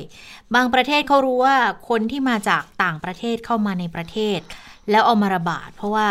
[0.54, 1.56] บางประเทศเขารู้ว่า
[1.88, 4.38] คนที่มาจากต่างประเทศเข้ามาในประเทศ
[4.90, 6.08] แล้วเอามาระบาด เพราะว่า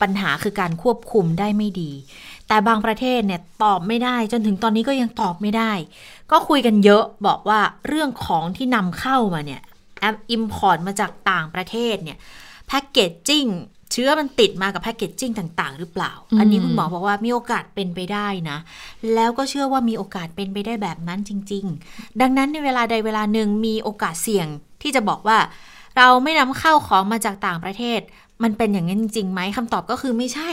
[0.00, 1.92] ปัญหาคือการควบคุมได้ไม่ดี
[2.48, 5.72] แต่บางประเทศเนี่ยตอบไม่ได้ จนถึงตอนนี้ก็ยังตอบไม่ได้
[6.30, 9.62] ก็คุยกันเยอะบอกว่าเรื่องของที่นำเข้ามาเนี่ย
[10.00, 12.18] แบบ import มาจากต่างประเทศเนี่ย
[12.66, 13.46] packaging
[13.92, 18.58] เชื้อมันติดมากับ packaging ต่าง ๆ หรือเปล่า อันนี้คุณหมอบอกว่ามีโอกาสเป็นไปได้นะ
[19.14, 24.46] แล้วก็เชื่อว่ามีโอกาสเป็นไปได้แบบนั้นจริง ๆ ดังนั้นในเวลาใดเวลาหนึ่งมีโอกาสเสี่ยง
[24.82, 25.38] ที่จะบอกว่า
[25.96, 28.00] เราไม่นำเข้าของมาจากต่างประเทศ
[28.42, 30.50] มันเป็นอย่างนั้นจริงๆไหมคำตอบก็คือไม่ใช่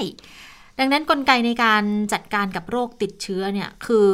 [0.80, 4.06] ดังนั้นกลไกในการจัดการกับโรคติดเชื้อเนี่ยคือ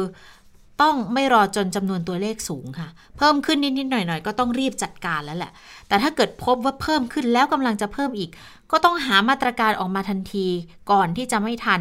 [0.82, 5.52] ต้องไม่รอจนจำนวนตัวเลขสูงค่ะ เพิ่มขึ้นนิดๆหน่อยๆ ก็ต้องรีบจัดการแล้วแหละ
[5.88, 8.30] แต่ถ้าเกิดพบว่าเพิ่มขึ้นแล้วกำลังจะเพิ่มอีก
[8.70, 10.46] ก็ต้องหามาตรการออกมาทันที
[10.90, 11.80] ก่อนที่จะไม่ทัน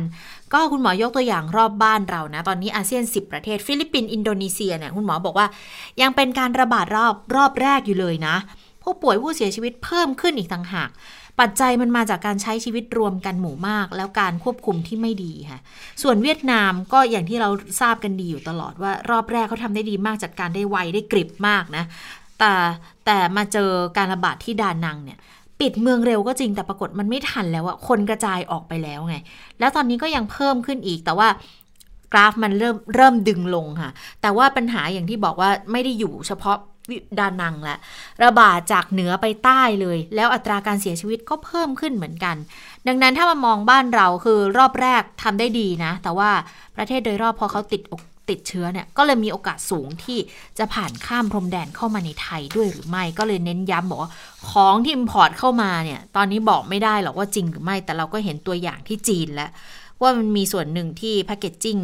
[0.54, 5.47] ก็คุณหมอยกตัวอย่างรอบบ้านเรานะ ตอนนี้อาเซียน 10 ประเทศ ฟิลิปปินส์อินโดนีเซียเนี่ยคุณหมอบอกว่า
[6.02, 8.36] ยังเป็นการระบาดรอบรอบแรกอยู่เลยนะ
[8.84, 10.89] ผู้ป่วยผู้เสียชีวิตเพิ่มขึ้นอีกต่างหาก
[11.40, 15.60] ปัจจัยมันมาจากการใช้ชีวิตรวมกันหมู่มาก แล้วการควบคุมที่ไม่ดีค่ะ
[16.02, 17.50] ส่วนเวียดนามก็อย่างที่เรา
[17.82, 21.84] ทราบกันดีอยู่ตลอดว่ารอบแรกเขาทำได้ดีมากจัดการได้ไวได้กริบมากนะ
[22.40, 22.54] แต่
[23.06, 25.20] แต่มาเจอการระบาดที่ดานังเนี่ย
[25.60, 29.16] ปิดเมืองเร็วก็จริงแต่ปรากฏมันไม่ทันแล้วอะคนกระจายออกไปแล้วไง
[29.60, 31.28] แล้วตอนนี้ก็ยังเพิ่มขึ้นอีกแต่ว่า
[32.14, 36.58] กราฟมันเริ่มเริ่มดึงลงค่ะ แต่ว่าปัญหาอย่างที่บอกว่าไม่ได้อยู่เฉพาะ
[37.20, 37.78] ดานังแหละ
[38.24, 42.36] ระบาดจากเหนือไปใต้เลย แล้วอัตราการเสียชีวิตก็เพิ่มขึ้นเหมือนกัน
[42.88, 46.30] ดังนั้นถ้ามามองบ้านเราคือรอบแรกทำได้ดีนะ แต่ว่า
[46.76, 50.18] ประเทศโดยรอบพอเขาติดอกติดเชื้อเนี่ยก็เลยมีโอกาสสูงที่
[50.58, 54.12] จะผ่านข้ามพรมแดนเข้ามาในไทยด้วยหรือไม่ ก็เลยเน้นย้ำบอกว่า
[54.50, 59.50] ของที่อิมพอร์ตเข้ามาเนี่ยตอนนี้บอกไม่ได้หรอกว่าจริงหรือไม่ แต่เราก็เห็นตัวอย่างที่จีนแล้ว
[60.02, 61.78] ว่ามันมีส่วนหนึ่งที่แพคเกจจิ้ง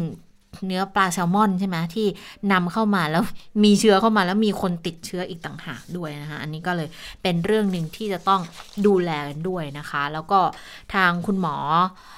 [0.66, 2.06] เนื้อปลาแซลมอนใช่ไหมที่
[2.52, 3.22] นำเข้ามาแล้ว
[3.64, 6.88] มีเชื้อเข้ามาแล้วมีคนติดเชื้ออีกต่างหากด้วยนะคะอันนี้ก็เลย
[7.22, 8.40] เป็นเรื่องหนึ่งที่จะต้อง
[8.86, 10.40] ดูแลกันด้วยนะคะ แล้วก็
[10.94, 11.56] ทางคุณหมอ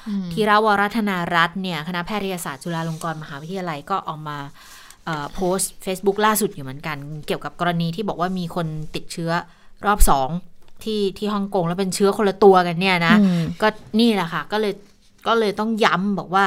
[0.09, 4.39] อธีรวรัตนารัตน์เนี่ยคณะแพทยศาสตร์จุฬาลงกรณ์มหาวิทยาลัยก็ออกมา
[5.05, 9.31] เอ่อโพสต์ Facebook ล่าสุดอยู่เหมือนกัน เกี่ยวกับกรณีที่บอกว่ามีคนติดเชื้อ
[9.87, 10.29] รอบสอง
[10.85, 13.69] ที่ที่ฮ่องกงแล้วเป็นเชื้อคนละตัวกันเนี่ยนะอืมก็
[14.01, 14.73] นี่แหละค่ะ ก็เลย
[15.27, 16.45] ก็เลยต้องย้ำบอกว่า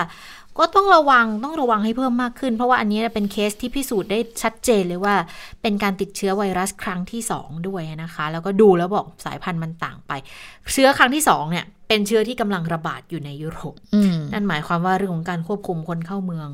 [0.59, 5.15] ก็ต้องระวังต้องระวังให้เพิ่มมากขึ้น เพราะว่าอันนี้เป็นเคสที่พิสูจน์ได้ชัดเจนเลยว่า
[5.61, 10.11] เป็นการติดเชื้อไวรัสครั้งที่ 2 ด้วยนะคะ แล้วก็ดูแล้วบอกสายพันธุ์มันต่างไป
[10.71, 16.49] เชื้อครั้งที่2เนี่ยเป็นเชื้อที่กำลังระบาดอยู่ในยุโรปอืมนั่นหมายความว่าเรื่องของการควบคุมคนเข้าเมือง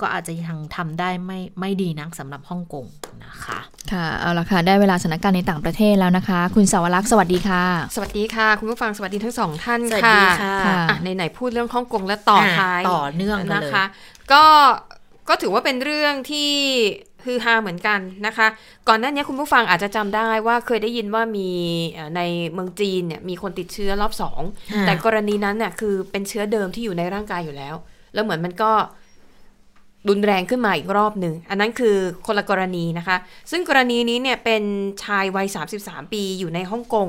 [0.00, 2.84] ก็อาจจะยังทำได้ไม่ไม่ดีนักสำหรับฮ่องกง
[3.24, 3.58] นะคะ
[3.92, 13.84] ค่ะเอาละค่ะได้เวลาสถานการณ์ในต่างประเทศแล้วนะคะ คุณสาวรักษ์สวัสดีค่ะ สวัสดีค่ะ คุณผู้ฟังสวัสดีทั้งสองท่านสวัสค่ะดีค่ะค่ะอะไหนๆพูดเรื่องฮ่องกงและต่อท้ายอะต่อเนื่องกันเลยนะคะ
[14.32, 14.44] ก็
[15.28, 16.50] ก็ถือว่าเป็นเรื่องที่
[17.24, 18.46] ฮือฮาเหมือนกันนะคะ
[18.88, 21.50] ก่อนหน้านี้คุณผู้ฟังอาจจะจำได้ว่าเคยได้ยินว่ามี
[21.92, 22.22] เอ่อใน
[22.52, 24.40] เมืองจีนเนี่ยมีคนติดเชื้อรอบสอง
[24.74, 27.74] อ่าแต่กรณีนั้นเนี่ยคือเป็นเชื้อเดิมที่อยู่ในร่างกายอยู่แล้ว
[28.14, 28.72] แล้วเหมือนมันก็
[30.08, 31.96] รุนแรงขึ้นมาอีกรอบหนึ่ง อันนั้นคือ
[32.26, 33.16] คนละกรณีนะคะ
[33.50, 34.62] ซึ่งกรณีนี้เนี่ยเป็น
[35.04, 35.46] ชายวัย
[35.80, 37.08] 33 ปีอยู่ในฮ่องกง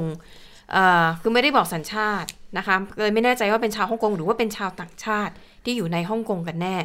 [1.22, 5.34] คือไม่ได้บอกสัญชาตินะคะเลยไม่แน่ใจว่าเป็นชาวฮ่องกงหรือว่าเป็นชาวต่างชาติ
[5.66, 6.76] ที่อยู่ในฮ่องกงกันแน่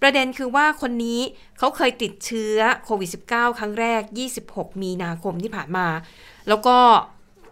[0.00, 1.20] ประเด็นคือว่าคนนี้
[1.58, 4.02] เขาเคยติดเชื้อโควิด -19 ครั้งแรก
[4.42, 5.86] 26 มีนาคมที่ผ่านมา
[6.48, 6.76] แล้วก็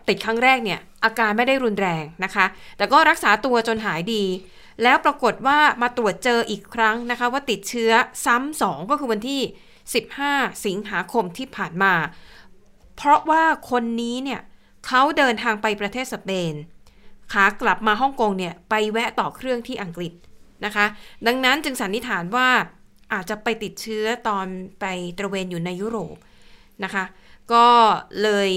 [0.09, 2.47] ติดครั้งแรกเนี่ยอาการไม่ได้รุนแรงนะคะ
[2.77, 4.25] แต่ก็รักษาตัวจนหายดี
[4.83, 7.93] แล้วปรากฏว่ามาตรวจเจออีกครั้งนะคะ ว่าติดเชื้อ
[8.27, 9.41] ซ้ำสองก็คือวันที่
[10.03, 11.95] 15 สิงหาคมที่ผ่านมา
[12.97, 14.41] เพราะว่าคนนี้เนี่ย
[14.87, 16.53] เขาเดินทางไปประเทศสเปน
[17.33, 20.13] ขากลับมาฮ่องกงเนี่ยไปแวะต่อเครื่องที่อังกฤษ
[20.65, 20.87] นะคะ
[21.27, 22.49] ดังนั้นจึงสันนิษฐานว่า
[23.13, 24.47] อาจจะไปติดเชื้อตอน
[24.81, 24.85] ไป
[25.19, 26.17] ตระเวนอยู่ในยุโรป
[26.85, 27.05] นะคะ
[27.53, 27.67] ก็
[28.23, 28.51] เลย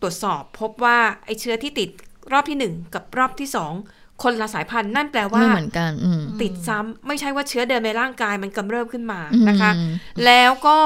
[0.00, 1.90] ตรวจสอบพบว่าไอเชื้อที่ติด
[2.32, 3.72] รอบที่หนึ่งกับรอบที่สอง
[4.22, 9.92] คนละสายพันธุ์นั่นแปลว่าไม่เหมือนกันอืมติดซ้ำไม่ใช่ว่าเชื้อเดิมในร่างกายมันกำเริบขึ้นมานะคะอืม
[10.26, 10.78] แล้วก็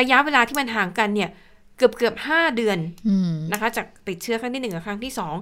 [0.00, 1.30] ระยะเวลาที่มันห่างกันเนี่ย
[1.76, 5.34] เกือบเกือบห้าเดือนอืมนะคะ จากติดเชื้อครั้งที่หนึ่งกับครั้งที่สอง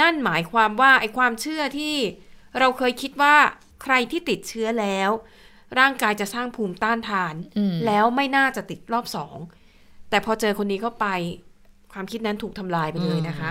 [0.00, 1.94] นั่นหมายความว่าไอ้ความเชื่อที่
[2.58, 3.36] เราเคยคิดว่า
[3.82, 5.10] ใครที่ติดเชื้อแล้ว
[5.78, 9.36] ร่างกายจะสร้างภูมิต้านทานอืมแล้วไม่น่าจะติดรอบสอง
[10.10, 11.06] แต่พอเจอคนนี้เข้าไป
[11.92, 13.50] ความคิดนั้นถูกทำลายไปเลยนะคะ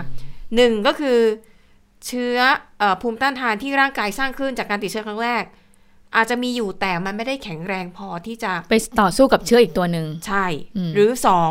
[0.56, 1.18] หนึ่งก็คือ
[2.06, 2.38] เชื้อ
[2.78, 5.44] เออภูมิต้านทานที่ร่างกายสร้างขึ้นจากการติดเชื้อครั้งแรก
[6.16, 10.46] อาจจะมีอยู่แต่มันไม่ได้แข็งแรงพอที่จะไปต่อสู้กับเชื้ออีกตัวหนึ่งใช่
[10.76, 11.50] อืมหรือสอง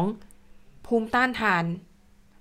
[0.87, 1.63] ภูมิต้านทาน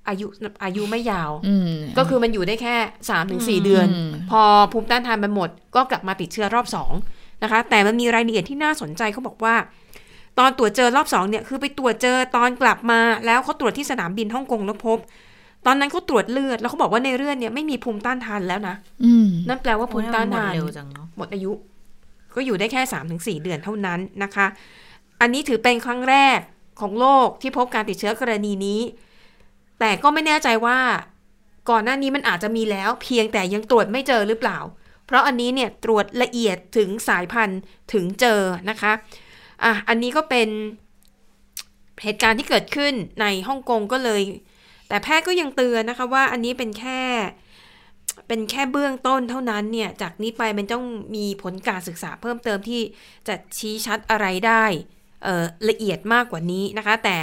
[0.09, 0.27] อายุ
[0.65, 2.77] อายุไม่ยาวอืมก็คือมันอยู่ได้แค่
[3.11, 4.43] สามถึงสี่เดือนอืมพอ
[4.73, 6.93] ภูมิต้านทานมันหมด ก็กลับมาติดเชื้อรอบสอง
[7.43, 9.55] นะคะ แต่มันมีรายละเอียดที่น่าสนใจเขาบอกว่า
[10.39, 14.99] ตอนตรวจเจอรอบสองเนี่ยคือไปตรวจเจอตอนกลับมาแล้วเขาตรวจที่สนามบินฮ่องกงแล้วพบ
[15.67, 21.53] ตอนนั้นเขาตรวจเลือดแล้วเขาบอกว่าในเลือดเนี่ยไม่มีภูมิต้านทานแล้วนะอืมนั่นแปลว่าภูมิต้านทานโอ้ยทำไมหมดเร็วจังเนอะหมดอายุ
[22.35, 24.47] ก็อยู่ได้แค่3าถึงสเดือนเท่านั้นนะคะ
[25.21, 26.39] อันนี้ถือเป็นครั้งแรก
[26.81, 28.81] ของโลกที่พบการติดเชื้อกรณีนี้
[29.81, 30.79] แต่ก็ไม่แน่ใจว่า
[31.71, 34.59] ก่อนหน้านี้มันอาจจะมีแล้ว เพียงแต่ยังตรวจไม่เจอหรือเปล่า
[35.07, 37.61] เพราะอันนี้เนี่ยตรวจละเอียดถึงสายพันธุ์
[37.93, 38.41] ถึงเจอ
[38.71, 38.93] นะคะ
[39.65, 40.49] อะอันนี้ก็เป็น
[42.03, 44.23] เหตุการณ์ที่เกิดขึ้นในฮ่องกงก็เลย
[44.89, 47.01] แต่แพทย์ก็ยังเตือนนะคะว่าอันนี้เป็นแค่
[48.29, 50.85] เป็นแค่เบื้องต้นเท่านั้นเนี่ยจากนี้ไปมันต้อง
[51.17, 52.81] มีผลการศึกษาเพิ่มเติมที่
[53.29, 54.65] จะชี้ชัดอะไรได้
[55.69, 57.17] ละเอียดมากกว่านี้นะคะ แต่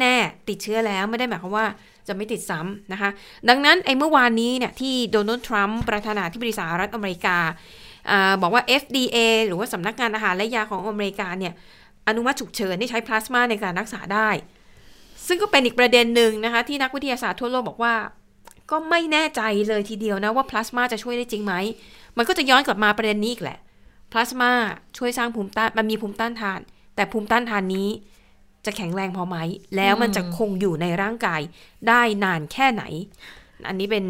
[0.00, 1.66] แน่ๆ ติดเชื้อแล้วไม่ได้หมายความว่า
[2.08, 3.10] จะไม่ติดซ้ำนะคะ
[3.48, 7.38] ดังนั้นไอ้เมื่อวานนี้เนี่ยที่โดนัลด์ทรัมป์ประธานาธิบดีสหรัฐอเมริกา
[8.10, 11.52] อาบอกว่า FDA หรือว่าสำนักงานอาหารและยาของอเมริกาเนี่ย
[12.08, 14.28] อนุมัติฉุกเฉินให้ใช้พลาสมาในการรักษาได้
[15.26, 17.94] ซึ่งก็เป็นอีกประเด็นหนึ่งนะคะ ที่นักวิทยาศาสตร์ทั่วโลกบอกว่า
[18.70, 21.54] ก็ไม่แน่ใจเลยทีเดียวนะว่าพลาสมาจะช่วยได้จริงไหม
[22.16, 23.58] มันก็จะย้อนกลับมาประเด็นนี้อีกแหละ
[24.12, 24.50] พลาสมา
[24.96, 26.60] ช่วยสร้างภูมิต้านมันมีภูมิต้านทาน
[26.94, 27.88] แต่ภูมิต้านทานนี้
[28.64, 29.36] จะแข็งแรงพอไหม
[29.76, 31.40] แล้วมันจะคงอยู่ในร่างกาย
[31.88, 32.82] ได้นานแค่ไหน
[33.68, 34.04] อันนี้เป็น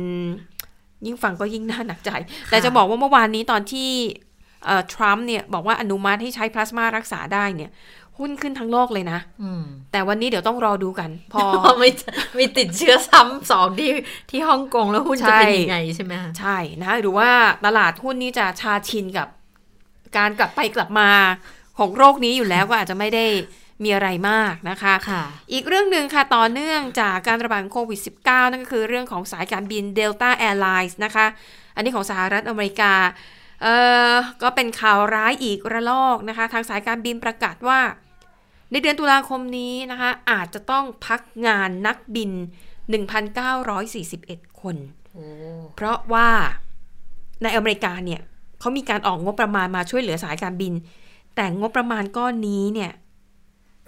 [1.07, 2.11] ยิ่งฟังก็ยิ่งน่าหนักใจ
[2.51, 3.91] แต่จะบอกว่าเมื่อวานนี้ตอนที่
[4.65, 7.71] เอ่อทรัมป์เนี่ยบอกว่าอนุมัติให้ใช้พลาสมารักษาได้เนี่ย
[8.19, 9.63] หุ้นขึ้นทั้งโลกเลยนะอืม
[9.93, 11.91] แต่วันนี้เดี๋ยวต้องรอดูกัน พอพอไม่
[12.39, 13.91] มีติดเชื้อซ้ำสองที่
[14.31, 17.31] ที่ฮ่องกงแล้วหุ้นจะเป็นใช่ยังไงใช่ไหมคะใช่นะคะหรือว่า
[17.67, 19.29] ตลาดหุ้นนี่จะชาชินกับ
[20.17, 21.11] การกลับไปกลับมา
[21.79, 23.27] ของโรคนี้อยู่แล้วก็อาจจะไม่ได้
[23.85, 31.27] มีอะไรมากนะคะค่ะอีกเรื่องหนึ่งค่ะ ต่อเนื่องจากการระบาดของโควิด -19 นั่นก็คือเรื่องของสายการบิน Delta Airlines นะคะ
[31.75, 32.93] อันนี้ของสหรัฐอเมริกา
[33.63, 33.75] เอ่
[34.13, 37.81] อ ก็เป็นข่าวร้ายอีกระลอกนะคะ ทางสายการบินประกาศว่า
[38.71, 42.31] ในเดือนตุลาคมนี้นะคะอาจจะต้องพักงานนักบิน
[43.87, 44.77] 1,941 คน
[45.75, 46.29] เพราะว่า
[47.43, 48.21] ในอเมริกาเนี่ย
[48.61, 50.73] เขามีการออกงบประมาณมาช่วยเหลือสายการบิน
[51.37, 52.93] แต่งบประมาณก้อนนี้เนี่ย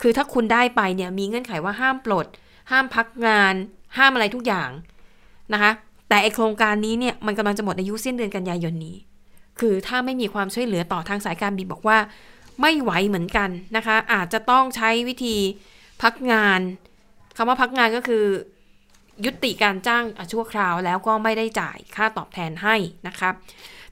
[0.00, 2.26] คือถ้าคุณได้ไปเนี่ยมีเงื่อนไขว่าห้ามปลด
[2.70, 3.54] ห้ามพักงาน
[3.96, 4.70] ห้ามอะไรทุกอย่าง
[5.52, 5.72] นะคะ
[6.08, 8.96] แต่ไอโครงการนี้เนี่ยมันกำลังจะหมดอายุสิ้นเดือนกันยายนนี้
[9.60, 11.98] คือถ้าไม่มีความช่วยเหลือต่อทางสายการบินบอกว่า
[12.60, 15.36] ไม่ไหวเหมือนกันนะคะ อาจจะต้องใช้วิธี
[16.02, 16.60] พักงาน
[17.36, 18.24] คำว่าพักงานก็คือ
[19.24, 22.76] ยุติการจ้างชั่วคราวแล้วก็ไม่ได้จ่ายค่าตอบแทนให้
[23.08, 23.30] นะคะ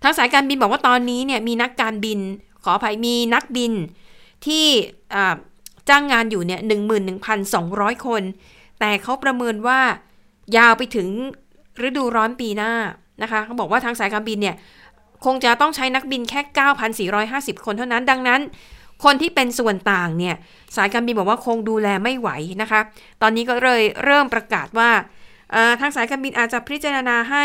[0.02, 2.18] ทางสายการบินบอกว่าตอนนี้เนี่ยมีนักการบิน
[2.64, 3.72] ขออภัยมีนักบิน
[4.46, 4.66] ที่
[5.88, 8.22] จ้างงานอยู่เนี่ยหนึ่งหมื่นหนึ่งพันสองร้อยคน
[8.80, 9.80] แต่เขาประเมินว่า
[10.56, 11.08] ยาวไปถึง
[11.86, 12.72] ฤดูร้อนปีหน้า
[13.22, 14.56] นะคะเขาบอกว่าทางสายการบินเนี่ย
[15.24, 16.40] คงจะต้องใช้นักบินแค่
[17.18, 18.40] 9,450 คนเท่านั้น ดังนั้น
[19.04, 20.36] คนที่เป็นส่วนต่างเนี่ย
[20.76, 22.30] สายการบินบอกว่าคงดูแลไม่ไหว
[22.62, 22.80] นะคะ
[23.22, 24.90] ตอนนี้ก็เลยเริ่มประกาศว่า
[25.80, 27.44] ทางสายการบินอาจจะพิจารณาให้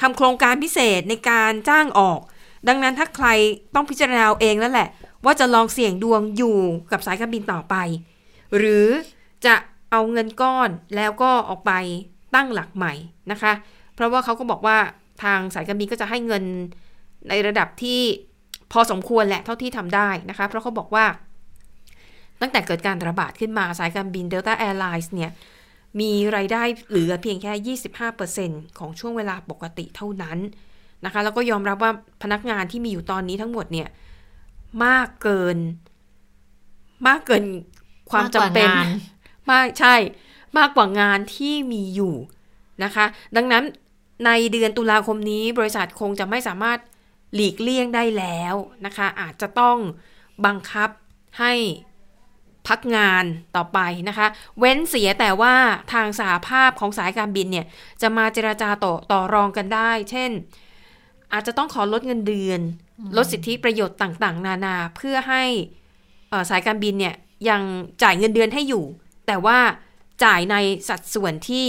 [0.00, 2.20] ทำโครงการพิเศษในการจ้างออก
[2.68, 3.28] ดังนั้นถ้าใคร
[3.74, 4.88] ต้องพิจารณาเองแล้วแหละ
[5.24, 6.58] ว่าจะลองเสี่ยงดวงอยู่
[6.92, 7.74] กับสายการบินต่อไป
[8.56, 8.86] หรือ
[9.46, 9.54] จะ
[9.90, 11.72] เอาเงินก้อนแล้วก็ออกไป
[12.34, 12.94] ตั้งหลักใหม่
[13.30, 13.52] นะคะ
[13.94, 14.78] เพราะว่าเขาก็บอกว่า
[15.22, 16.44] ทางสายการบินก็จะให้เงิน
[17.28, 18.00] ในระดับที่
[18.72, 21.06] พอสมควรแหละเท่าที่ทำได้นะคะ เพราะเขาบอกว่า
[22.40, 25.30] ตั้งแต่เกิดการระบาดขึ้นมาสายการบิน Delta Airlines เนี่ย
[26.00, 27.76] มีรายได้เหลือเพียงแค่
[28.22, 30.38] 25%ของช่วงเวลาปกติเท่านั้น
[31.04, 31.92] นะคะ แล้วก็ยอมรับว่า
[32.22, 33.88] พนักงานที่มีอยู่ตอนนี้ทั้งหมดเนี่ย
[34.84, 35.58] มากเกิน
[37.06, 37.44] มากเกิน
[38.10, 38.86] ความจำเป็น มากกว่างาน
[39.52, 39.94] มากใช่
[40.58, 42.14] มากกว่างานที่มีอยู่
[42.84, 43.04] นะคะ
[43.36, 43.64] ดังนั้น
[44.24, 46.78] ในเดือนตุลาคมนี้บริษัทคงจะไม่สามารถ
[47.34, 48.54] หลีกเลี่ยงได้แล้ว
[48.86, 49.78] นะคะ อาจจะต้อง
[50.46, 50.90] บังคับ
[51.38, 51.52] ให้
[52.68, 53.24] พักงาน
[53.56, 54.26] ต่อไปนะคะ
[54.58, 55.54] เว้นเสียแต่ว่า
[55.92, 57.66] ทางสาภาพของสายการบินเนี่ย
[58.02, 60.30] จะมาเจราจาต่อต่อรองกันได้ เช่น
[61.32, 62.60] อาจจะต้องขอลดเงินเดือน
[63.16, 65.44] ลดสิทธิประโยชน์ต่างๆ นานาเพื่อให้
[66.28, 67.14] เอ่อสายการบินเนี่ย
[67.48, 67.62] ยัง
[68.02, 68.84] จ่ายเงินเดือนให้อยู่
[69.26, 69.58] แต่ว่า
[70.24, 70.56] จ่ายใน
[70.88, 71.66] สัดส่วนที่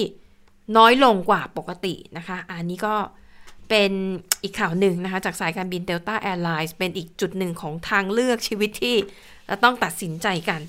[0.78, 2.96] น้อยลงกว่าปกตินะคะ อันนี้ก็
[3.70, 3.92] เป็น
[4.44, 8.96] อีกข่าวหนึ่งนะคะ จากสายการบิน Delta Airlines เป็นอีกจุดหนึ่งของทางเลือกชีวิตที่
[9.48, 10.62] เราต้องตัดสินใจกัน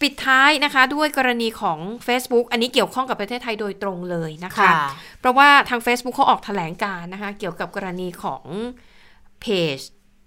[0.00, 4.74] ปิดท้ายนะคะด้วยกรณีของ Facebook อันนี้เกี่ยวข้องกับประเทศไทยโดยตรงเลยนะคะค่ะ
[5.20, 8.44] เพราะว่าทาง Facebook เขาออกแถลงการณ์นะคะ เกี่ยวกับกรณีของ
[9.40, 9.78] เพจ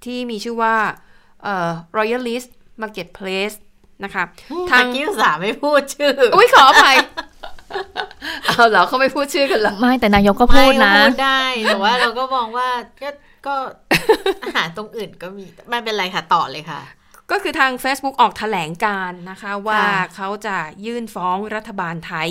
[0.05, 0.75] ที่มีชื่อว่า
[1.43, 2.49] เอ่อ Royalist
[2.81, 3.57] Marketplace
[4.03, 4.23] นะคะ
[4.71, 6.97] ทางกิ้วสาไม่พูดชื่อ อุ้ยขออภัย
[8.45, 12.69] เอาเหรอเขาไม่พูดชื่อกันเหรอไม่แต่นายกก็พูดนะไม่พูดได้แต่ว่าเราก็มองว่า
[13.01, 13.09] ก็
[13.47, 13.55] ก็
[14.55, 16.81] หาตรงอื่นก็มีไม่เป็นไรค่ะต่อเลยค่ะ
[17.31, 22.29] ก็คือทาง Facebook ออกแถลงการณ์นะคะ ว่าค่ะเขาจะยื่นฟ้องรัฐบาลไทย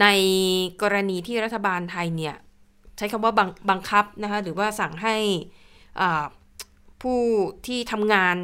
[0.00, 0.06] ใน
[0.82, 2.36] กรณีที่รัฐบาลไทยเนี่ย
[2.96, 5.16] ใช้คำว่าบังบังคับนะคะ หรือว่าสั่งให้
[6.00, 6.24] อ่า
[7.02, 7.20] ผู้
[7.66, 8.36] ที่ทำงาน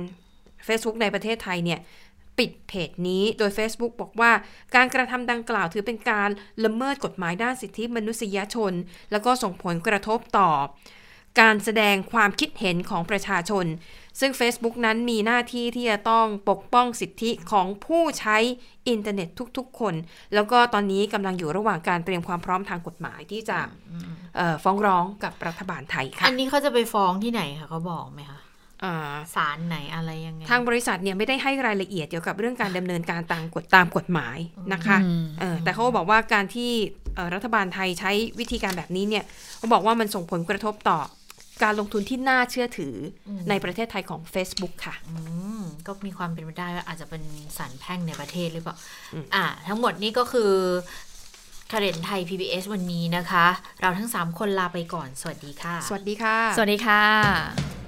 [0.67, 1.81] Facebook ในประเทศไทยเนี่ย
[2.39, 4.33] ปิดเพจนี้ โดย Facebook บอกว่า
[4.75, 6.31] การกระทำดังกล่าวถือเป็นการ
[6.65, 8.73] ละเมิดกฎหมายด้านสิทธิมนุษยชน
[9.13, 10.51] แล้วก็ส่งผลกระทบต่อ
[11.41, 13.67] การแสดงความคิดเห็นของประชาชน
[14.21, 18.37] ซึ่ง Facebook นั้นมีหน้าที่ที่จะต้องปกป้องสิทธิของผู้ใช้
[18.89, 19.95] อินเทอร์เน็ตทุกๆ คน
[20.35, 23.59] แล้วก็ตอนนี้กำลังอยู่ระหว่างการเตรียมความพร้อมทางกฎหมายที่จะ
[24.37, 28.41] เอ่อฟ้องร้องกับรัฐบาลไทยค่ะอันนี้เขาจะไปฟ้องที่ไหนคะเขาบอกไหมคะ
[28.85, 34.39] อ่าศาลไหนอะไรยังไง ทางบริษัทเนี่ยไม่ได้ให้รายละเอียดเกี่ยวกับเรื่องการดำเนินการตามกฎตามกฎหมาย
[34.73, 36.71] นะคะอืมเออแต่เขาก็บอกว่าการที่
[37.15, 39.25] เอ่อรัฐบาลไทยใช้วิธีการแบบนี้เนี่ย
[39.59, 40.99] เขาบอกว่ามันส่งผลกระทบต่อ
[41.63, 42.95] การลงทุนที่น่าเชื่อถือ
[43.29, 45.17] อในประเทศไทยของ Facebook ค่ะอื
[45.61, 47.23] มก็มีความเป็นไปได้ว่าอาจจะเป็น
[47.57, 48.77] สารแพ่งในประเทศหรือเปล่า
[49.35, 50.53] อ่า ทั้งหมดนี้ก็คือ
[51.73, 53.47] คาเรนไทย PBS วันนี้นะคะ
[53.81, 57.88] เราทั้ง 3 คนลาไปก่อน สวัสดีค่ะ สวัสดีค่ะ สวัสดีค่ะ